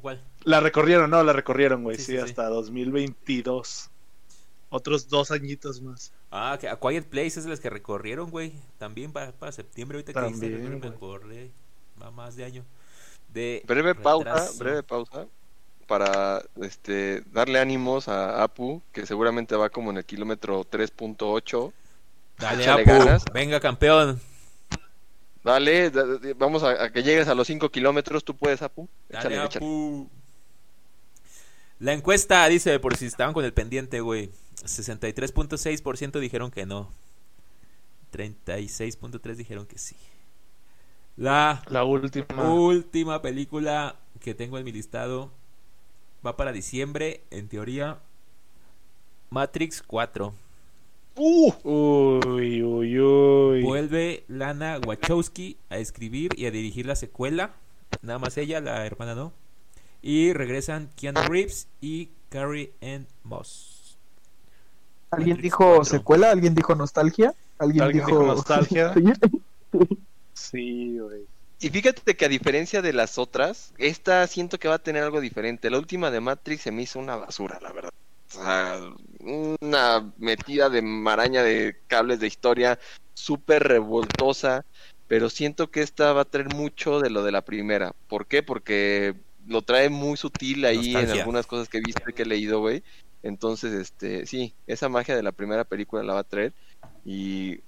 [0.00, 0.22] ¿Cuál?
[0.44, 1.96] La recorrieron, no, la recorrieron, güey.
[1.96, 2.24] Sí, Sí, sí, sí.
[2.24, 3.90] hasta 2022.
[4.70, 6.12] Otros dos añitos más.
[6.30, 8.52] Ah, que A Quiet Place es de las que recorrieron, güey.
[8.78, 10.80] También para, para septiembre, ahorita que También, güey.
[10.92, 11.50] recorre,
[12.02, 12.64] va más de año.
[13.32, 15.26] De Breve pausa, breve pausa
[15.86, 21.72] para este darle ánimos a Apu, que seguramente va como en el kilómetro 3.8.
[22.38, 23.24] Dale, Échale Apu, ganas.
[23.32, 24.20] venga campeón.
[25.44, 28.88] Dale, da- da- vamos a, a que llegues a los 5 kilómetros, tú puedes, Apu.
[29.08, 29.56] Dale, Échale, échale.
[29.66, 30.08] Apu.
[31.78, 34.30] La encuesta dice, por si estaban con el pendiente, güey.
[34.64, 36.90] 63.6% dijeron que no.
[38.12, 39.96] 36.3 dijeron que sí.
[41.16, 42.52] La La última.
[42.52, 45.30] última película que tengo en mi listado
[46.26, 47.98] va para diciembre, en teoría.
[49.30, 50.32] Matrix 4.
[51.16, 53.62] Uy, uy, uy.
[53.62, 57.52] Vuelve Lana Wachowski a escribir y a dirigir la secuela.
[58.02, 59.32] Nada más ella, la hermana no.
[60.02, 63.96] Y regresan Keanu Reeves y Carrie Ann Moss.
[65.10, 65.84] ¿Alguien Matrix dijo 4.
[65.84, 66.30] secuela?
[66.30, 67.32] ¿Alguien dijo nostalgia?
[67.58, 68.18] ¿Alguien, ¿Alguien dijo...
[68.18, 68.92] dijo nostalgia?
[69.72, 69.88] Sí.
[70.34, 71.22] Sí, güey.
[71.60, 75.20] Y fíjate que a diferencia de las otras, esta siento que va a tener algo
[75.20, 75.70] diferente.
[75.70, 77.90] La última de Matrix se me hizo una basura, la verdad.
[78.30, 78.80] O sea,
[79.20, 82.78] una metida de maraña de cables de historia
[83.14, 84.64] súper revoltosa,
[85.06, 87.92] pero siento que esta va a traer mucho de lo de la primera.
[88.08, 88.42] ¿Por qué?
[88.42, 89.14] Porque
[89.46, 92.60] lo trae muy sutil ahí en algunas cosas que he visto y que he leído,
[92.60, 92.82] güey.
[93.22, 96.52] Entonces, este, sí, esa magia de la primera película la va a traer
[97.04, 97.60] y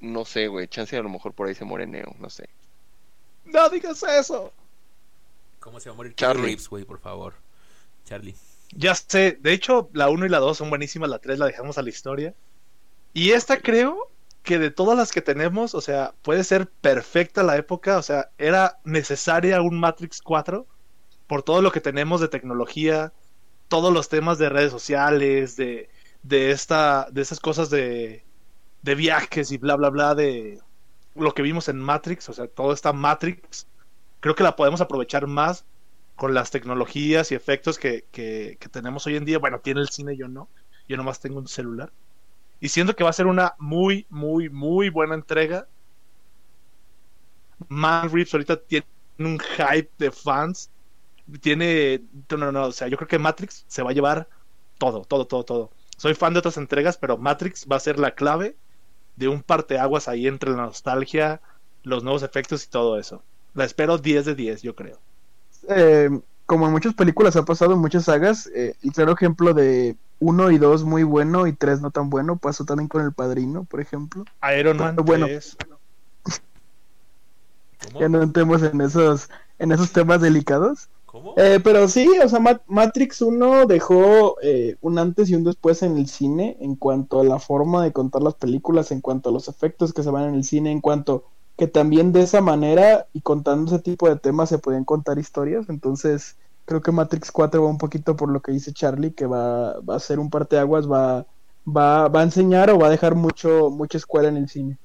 [0.00, 2.48] no sé, güey, chance a lo mejor por ahí se muere Neo, no sé.
[3.44, 4.52] No digas eso.
[5.60, 6.46] ¿Cómo se va a morir Charlie.
[6.46, 7.34] Reeves, güey, por favor?
[8.04, 8.34] Charlie.
[8.72, 11.78] Ya sé, de hecho, la 1 y la 2 son buenísimas, la 3 la dejamos
[11.78, 12.34] a la historia.
[13.14, 14.12] Y esta creo
[14.42, 18.30] que de todas las que tenemos, o sea, puede ser perfecta la época, o sea,
[18.38, 20.66] era necesaria un Matrix 4
[21.28, 23.12] por todo lo que tenemos de tecnología,
[23.68, 25.90] todos los temas de redes sociales, de,
[26.22, 28.24] de esta, de esas cosas de,
[28.82, 30.60] de viajes y bla bla bla de
[31.14, 33.68] lo que vimos en Matrix, o sea, toda esta Matrix,
[34.20, 35.64] creo que la podemos aprovechar más
[36.16, 39.38] con las tecnologías y efectos que, que, tenemos hoy en día.
[39.38, 40.48] Bueno, tiene el cine, yo no.
[40.88, 41.92] Yo nomás tengo un celular.
[42.58, 45.68] Y siento que va a ser una muy, muy, muy buena entrega.
[47.68, 48.86] Man Reeves ahorita tiene
[49.18, 50.70] un hype de fans.
[51.40, 52.02] Tiene.
[52.30, 52.66] No, no, no.
[52.66, 54.28] O sea, yo creo que Matrix se va a llevar
[54.78, 55.70] todo, todo, todo, todo.
[55.98, 58.56] Soy fan de otras entregas, pero Matrix va a ser la clave
[59.16, 61.40] de un parteaguas ahí entre la nostalgia,
[61.82, 63.22] los nuevos efectos y todo eso.
[63.54, 65.00] La espero 10 de 10, yo creo.
[65.68, 66.10] Eh,
[66.46, 70.50] como en muchas películas ha pasado en muchas sagas, eh, el claro ejemplo de uno
[70.50, 73.80] y dos muy bueno y tres no tan bueno pasó también con El Padrino, por
[73.80, 74.24] ejemplo.
[74.58, 75.26] Iron Man Bueno.
[75.26, 75.56] 3.
[77.92, 78.00] ¿Cómo?
[78.00, 80.88] Ya no entremos en esos, en esos temas delicados.
[81.04, 81.34] ¿Cómo?
[81.36, 85.82] Eh, pero sí, o sea, Ma- Matrix 1 dejó eh, un antes y un después
[85.82, 89.32] en el cine en cuanto a la forma de contar las películas, en cuanto a
[89.32, 91.24] los efectos que se van en el cine, en cuanto
[91.56, 95.68] que también de esa manera y contando ese tipo de temas se podían contar historias.
[95.68, 96.36] Entonces,
[96.66, 99.96] creo que Matrix 4 va un poquito por lo que dice Charlie, que va, va
[99.96, 101.26] a ser un parteaguas, va,
[101.66, 104.76] va, va a enseñar o va a dejar mucho, mucha escuela en el cine.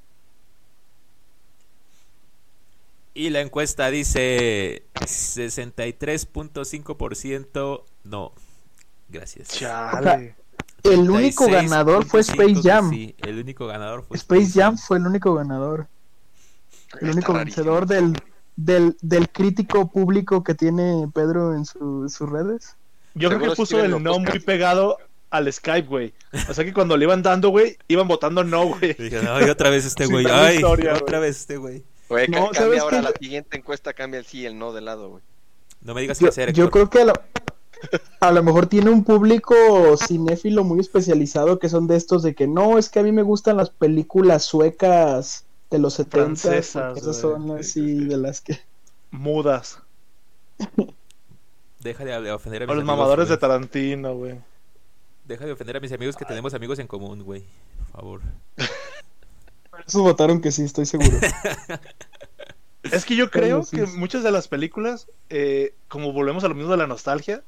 [3.13, 8.32] Y la encuesta dice 63.5% no.
[9.09, 9.49] Gracias.
[9.49, 10.36] Chale.
[10.84, 12.89] El único ganador fue 36.5 Space Jam.
[12.89, 15.89] Sí, el único ganador fue Space Jam fue el único ganador.
[17.00, 17.74] El único rarísimo.
[17.74, 18.18] vencedor del,
[18.56, 22.76] del, del crítico público que tiene Pedro en su- sus redes.
[23.14, 24.98] Yo creo que puso el no muy pegado
[25.30, 26.14] al Skype, güey.
[26.50, 28.94] O sea que cuando le iban dando, güey, iban votando no, güey.
[28.94, 30.26] Dije, ay, otra vez este güey.
[30.30, 31.84] Ay, historia, otra vez este güey.
[32.10, 34.82] Güey, No, cambia ¿sabes ahora la siguiente encuesta, cambia el sí y el no de
[34.82, 35.24] lado, güey.
[35.82, 37.14] No me digas qué hacer, yo creo que a lo,
[38.20, 39.56] a lo mejor tiene un público
[39.98, 43.24] cinéfilo muy especializado que son de estos de que no, es que a mí me
[43.24, 48.05] gustan las películas suecas de los 70 Francesas, esas son las Sí, sí, sí, sí.
[48.05, 48.59] de las que
[49.09, 49.80] Mudas.
[51.80, 53.38] Deja de ofender a mis O los amigos, mamadores de.
[53.38, 54.39] Tarantino, güey.
[55.26, 57.43] Deja de ofender a mis amigos que tenemos amigos en común, güey.
[57.78, 58.22] Por favor.
[59.88, 61.17] esos votaron que sí, estoy seguro.
[62.84, 63.97] Es que yo creo que sí.
[63.97, 67.43] muchas de las películas, eh, como volvemos a lo mismo de la nostalgia,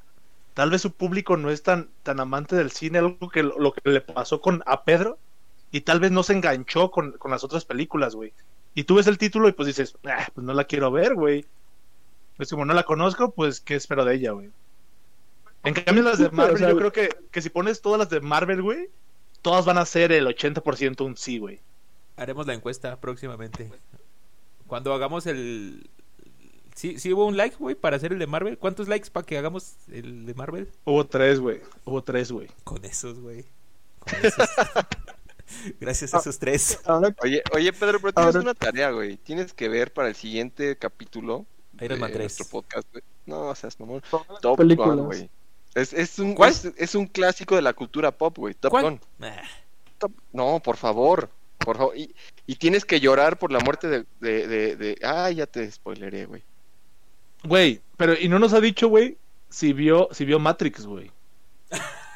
[0.54, 3.72] tal vez su público no es tan, tan amante del cine, algo que lo, lo
[3.72, 5.18] que le pasó con a Pedro,
[5.74, 8.32] y tal vez no se enganchó con, con las otras películas, güey.
[8.76, 11.44] Y tú ves el título y pues dices, "Ah, pues no la quiero ver, güey.
[12.36, 14.50] Pues como no la conozco, pues qué espero de ella, güey.
[15.64, 18.62] En cambio las de Marvel, yo creo que, que si pones todas las de Marvel,
[18.62, 18.88] güey,
[19.42, 21.58] todas van a ser el 80% un sí, güey.
[22.16, 23.68] Haremos la encuesta próximamente.
[24.68, 25.90] Cuando hagamos el...
[26.76, 28.58] ¿Sí, sí hubo un like, güey, para hacer el de Marvel?
[28.58, 30.70] ¿Cuántos likes para que hagamos el de Marvel?
[30.84, 31.62] Hubo tres, güey.
[31.84, 32.46] Hubo tres, güey.
[32.62, 33.44] Con esos, güey.
[33.98, 34.48] Con esos.
[35.80, 36.80] Gracias a esos tres.
[37.22, 39.16] Oye, oye Pedro, pero tienes una tarea, güey.
[39.18, 41.46] Tienes que ver para el siguiente capítulo
[41.80, 42.24] Iron Man de 3.
[42.24, 43.02] nuestro podcast, güey.
[43.26, 44.02] No, o sea, mamón.
[44.40, 44.96] Top películas.
[44.96, 45.30] Gun, güey.
[45.74, 46.50] Es, es, un, ¿Cuál?
[46.50, 48.54] es, es un clásico de la cultura pop, güey.
[48.54, 48.84] Top ¿Cuál?
[48.84, 49.00] Gun.
[49.22, 49.42] Ah,
[49.98, 51.28] Top- No, por favor.
[51.58, 51.96] Por favor.
[51.96, 52.14] Y,
[52.46, 54.04] y tienes que llorar por la muerte de...
[54.20, 56.42] de, de, de- Ah, ya te spoileré, güey.
[57.44, 59.18] Güey, pero y no nos ha dicho, güey,
[59.50, 61.10] si vio, si vio Matrix, güey.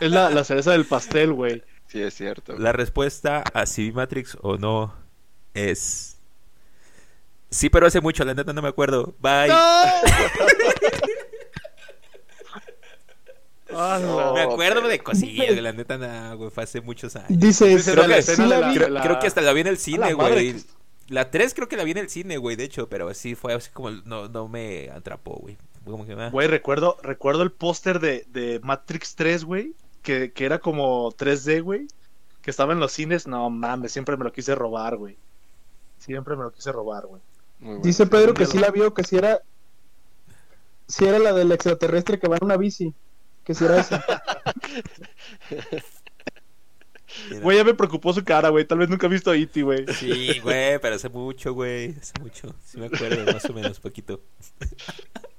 [0.00, 1.62] Es la, la cereza del pastel, güey.
[1.88, 2.56] Sí, es cierto.
[2.58, 4.94] La respuesta a si vi Matrix o no
[5.54, 6.16] es...
[7.50, 9.14] Sí, pero hace mucho, la neta no me acuerdo.
[9.20, 9.50] Bye.
[13.70, 14.32] Ah, No.
[14.34, 17.28] Me acuerdo pero- de cosillas, la neta, no, güey, fue hace muchos años.
[17.38, 18.72] Dice, Dice Creo la que- sí la.
[18.72, 20.54] Creo, la- creo que hasta la vi en el cine, güey.
[20.54, 20.60] que-
[21.08, 23.54] La 3 creo que la vi en el cine, güey, de hecho, pero sí fue
[23.54, 25.56] así como no, no me atrapó, güey.
[25.84, 26.30] Fue Como que, ah.
[26.30, 31.62] Güey, recuerdo, recuerdo el póster de, de Matrix 3, güey, que, que era como 3D,
[31.62, 31.86] güey,
[32.42, 33.26] que estaba en los cines.
[33.26, 35.16] No mames, siempre me lo quise robar, güey.
[35.98, 37.22] Siempre me lo quise robar, güey.
[37.60, 37.80] Bueno.
[37.82, 39.42] dice Pedro que sí la vio, que si era
[40.86, 42.94] si era la del extraterrestre que va en una bici.
[43.44, 44.04] Que si era esa.
[47.42, 48.64] Güey, ya me preocupó su cara, güey.
[48.64, 49.86] Tal vez nunca he visto a E.T., güey.
[49.94, 51.96] Sí, güey, pero hace mucho, güey.
[52.00, 52.54] Hace mucho.
[52.64, 54.20] Sí me acuerdo, más o menos, poquito.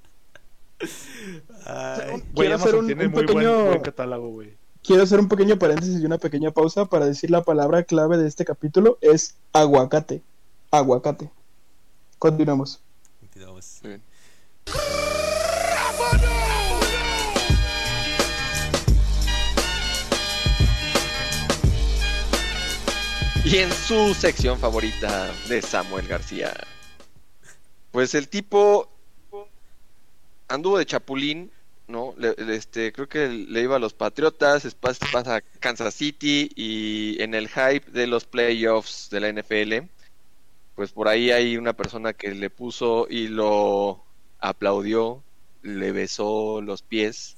[1.66, 4.58] Ay, Güey, Quiero hacer un- tiene un muy pequeño- buen, buen catálogo, güey.
[4.84, 8.28] Quiero hacer un pequeño paréntesis y una pequeña pausa para decir la palabra clave de
[8.28, 10.22] este capítulo es aguacate.
[10.72, 11.30] Aguacate.
[12.18, 12.82] Continuamos.
[13.20, 13.80] continuamos.
[13.84, 14.02] Muy bien.
[23.46, 26.54] Y en su sección favorita de Samuel García.
[27.92, 28.90] Pues el tipo
[30.50, 31.52] anduvo de chapulín,
[31.88, 32.14] ¿no?
[32.18, 37.22] Le- este, creo que le iba a los Patriotas, después pasa a Kansas City y
[37.22, 39.90] en el hype de los playoffs de la NFL,
[40.76, 44.06] pues por ahí hay una persona que le puso y lo
[44.40, 45.26] aplaudió,
[45.62, 47.38] le besó los pies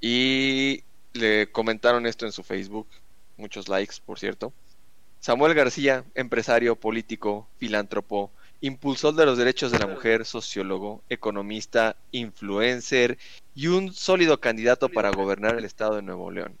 [0.00, 2.90] y le comentaron esto en su Facebook,
[3.36, 4.54] muchos likes, por cierto.
[5.20, 13.18] Samuel García, empresario, político, filántropo, impulsor de los derechos de la mujer, sociólogo, economista, influencer
[13.54, 16.56] y un sólido candidato para gobernar el estado de Nuevo León.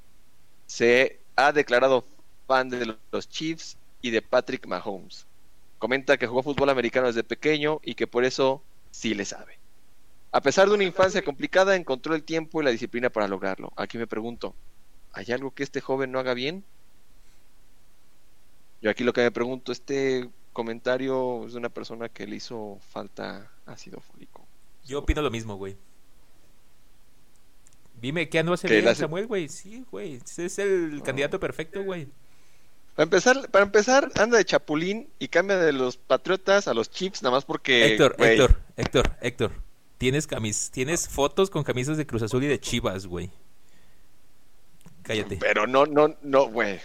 [0.66, 2.04] Se ha declarado
[2.46, 5.26] fan de los Chiefs y de Patrick Mahomes.
[5.78, 9.58] Comenta que jugó fútbol americano desde pequeño y que por eso sí le sabe.
[10.32, 13.72] A pesar de una infancia complicada, encontró el tiempo y la disciplina para lograrlo.
[13.76, 14.54] Aquí me pregunto,
[15.12, 16.64] ¿hay algo que este joven no haga bien?
[18.80, 22.78] Yo aquí lo que me pregunto, este comentario es de una persona que le hizo
[22.90, 24.46] falta ácido fólico.
[24.84, 25.76] Yo opino lo mismo, güey.
[28.00, 29.00] Dime, ¿qué no hace ¿Qué bien hace?
[29.02, 29.48] Samuel, güey?
[29.48, 30.20] Sí, güey.
[30.36, 32.08] Es el candidato perfecto, güey.
[32.94, 37.22] Para empezar, para empezar, anda de chapulín y cambia de los Patriotas a los Chiefs
[37.22, 37.86] nada más porque...
[37.92, 39.52] Héctor, güey, Héctor, Héctor, Héctor.
[39.98, 43.30] Tienes camis, tienes fotos con camisas de Cruz Azul y de Chivas, güey.
[45.02, 45.36] Cállate.
[45.36, 46.80] Pero no, no, no, güey.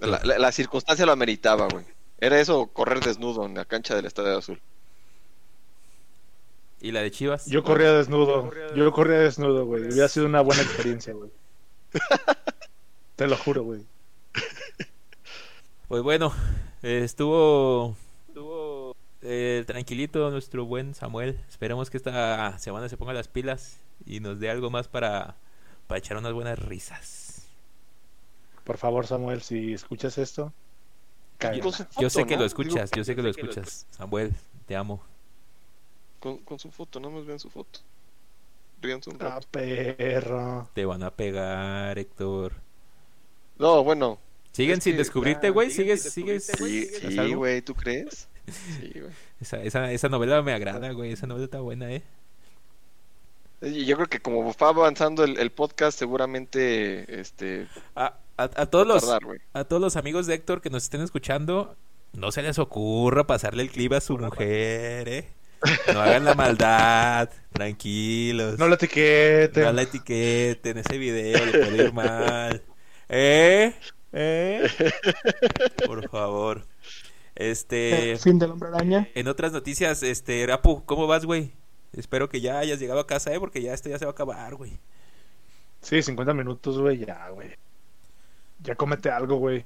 [0.00, 1.84] La- la circunstancia lo ameritaba, güey.
[2.20, 4.60] Era eso, correr desnudo en la cancha del Estadio Azul.
[6.80, 7.46] ¿Y la de Chivas?
[7.46, 8.50] Yo corría desnudo.
[8.74, 9.84] Yo corría desnudo, güey.
[9.84, 11.30] Hubiera sido una buena experiencia, güey.
[13.16, 13.84] Te lo juro, güey.
[15.88, 16.32] Pues bueno,
[16.82, 17.96] eh, estuvo,
[18.28, 21.40] estuvo eh, tranquilito nuestro buen Samuel.
[21.48, 25.36] Esperemos que esta semana se ponga las pilas y nos dé algo más para,
[25.86, 27.48] para echar unas buenas risas.
[28.62, 30.52] Por favor, Samuel, si escuchas esto,
[31.38, 31.60] cállate.
[31.60, 32.40] Con su Yo sé que ¿no?
[32.40, 33.86] lo escuchas, Digo, yo sé que lo escuchas.
[33.90, 34.32] Samuel,
[34.66, 35.02] te amo.
[36.20, 37.80] Con, con su foto, no más vean su foto.
[38.82, 39.48] Ríanse un Ah, rato.
[39.50, 40.68] perro.
[40.74, 42.52] Te van a pegar, Héctor.
[43.58, 44.18] No, bueno.
[44.52, 45.70] ¿Siguen Es sin que- descubrirte, ah, güey?
[45.70, 46.46] ¿Sigues, sigues?
[46.46, 48.28] Sí, güey, ¿tú crees?
[48.46, 49.12] Sí, güey.
[49.40, 51.12] Esa, esa, esa novela me agrada, güey.
[51.12, 52.02] Esa novela está buena, ¿eh?
[53.62, 58.66] Y Yo creo que como va avanzando el, el podcast, seguramente este A, a, a
[58.66, 59.04] todos los,
[59.52, 61.76] a todos los amigos de Héctor que nos estén escuchando,
[62.12, 65.28] no se les ocurra pasarle el clip a su mujer, ¿eh?
[65.92, 68.58] No hagan la maldad, tranquilos.
[68.58, 69.64] No lo etiqueten.
[69.64, 72.62] No la etiqueten, ese video le puede ir mal.
[73.08, 73.74] ¿Eh?
[74.12, 74.68] ¿Eh?
[75.84, 76.64] Por favor.
[77.34, 79.08] Este, Fin del hombre araña.
[79.14, 81.52] en otras noticias, este, Rapu, ¿cómo vas, güey?
[81.92, 83.40] Espero que ya hayas llegado a casa, ¿eh?
[83.40, 84.78] Porque ya esto ya se va a acabar, güey.
[85.80, 87.50] Sí, 50 minutos, güey, ya, güey.
[88.60, 89.64] Ya comete algo, güey.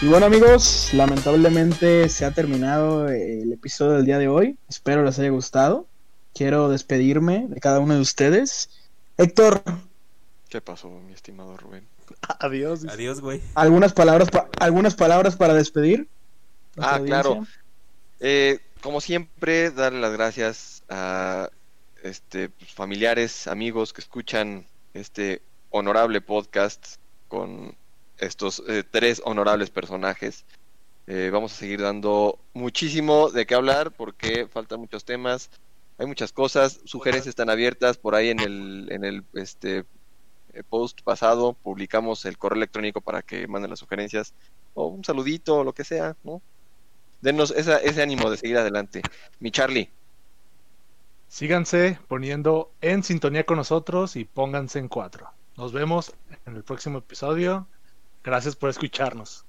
[0.00, 4.56] Y bueno amigos, lamentablemente se ha terminado el episodio del día de hoy.
[4.68, 5.88] Espero les haya gustado.
[6.34, 8.70] Quiero despedirme de cada uno de ustedes.
[9.16, 9.60] Héctor,
[10.48, 11.86] ¿Qué pasó, mi estimado Rubén?
[12.40, 12.82] Adiós.
[12.82, 12.94] dice.
[12.94, 13.40] Adiós, güey.
[13.54, 16.08] algunas palabras, pa- algunas palabras para despedir.
[16.78, 17.46] Ah, claro.
[18.20, 21.50] Eh, como siempre, darle las gracias a
[22.02, 26.96] este familiares, amigos que escuchan este honorable podcast
[27.26, 27.74] con
[28.18, 30.44] estos eh, tres honorables personajes.
[31.08, 35.50] Eh, vamos a seguir dando muchísimo de qué hablar porque faltan muchos temas,
[35.98, 39.84] hay muchas cosas, sugerencias están abiertas por ahí en el en el este
[40.68, 44.34] post pasado publicamos el correo electrónico para que manden las sugerencias
[44.74, 46.42] o un saludito o lo que sea, ¿no?
[47.20, 49.02] Denos esa, ese ánimo de seguir adelante.
[49.40, 49.90] Mi Charlie,
[51.28, 55.30] Síganse poniendo en sintonía con nosotros y pónganse en cuatro.
[55.56, 56.14] Nos vemos
[56.46, 57.66] en el próximo episodio.
[58.24, 59.44] Gracias por escucharnos.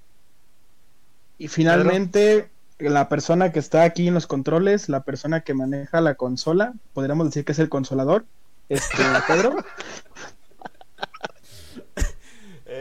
[1.38, 6.16] Y finalmente, la persona que está aquí en los controles, la persona que maneja la
[6.16, 8.26] consola, podríamos decir que es el consolador,
[8.68, 9.56] este Pedro.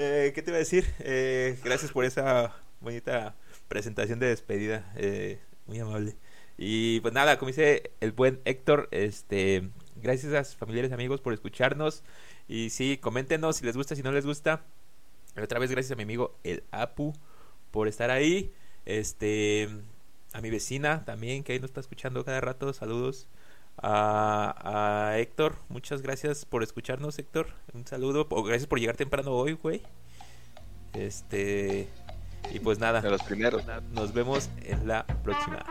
[0.01, 0.85] Eh, ¿Qué te iba a decir?
[0.99, 3.35] Eh, gracias por esa bonita
[3.67, 4.89] presentación de despedida.
[4.95, 6.15] eh, muy amable.
[6.57, 9.69] Y pues nada, como dice el buen Héctor, este,
[10.01, 12.03] gracias a sus familiares y amigos por escucharnos.
[12.47, 14.63] Y sí, coméntenos si les gusta, si no les gusta.
[15.35, 17.13] Y otra vez gracias a mi amigo el Apu
[17.71, 18.53] por estar ahí.
[18.85, 19.67] Este,
[20.33, 22.71] a mi vecina también que ahí nos está escuchando cada rato.
[22.73, 23.27] Saludos.
[23.81, 27.47] A, a Héctor, muchas gracias por escucharnos, Héctor.
[27.73, 28.27] Un saludo.
[28.29, 29.81] O gracias por llegar temprano hoy, güey.
[30.93, 31.87] Este.
[32.51, 33.63] Y pues nada, de los primeros.
[33.91, 35.65] nos vemos en la próxima.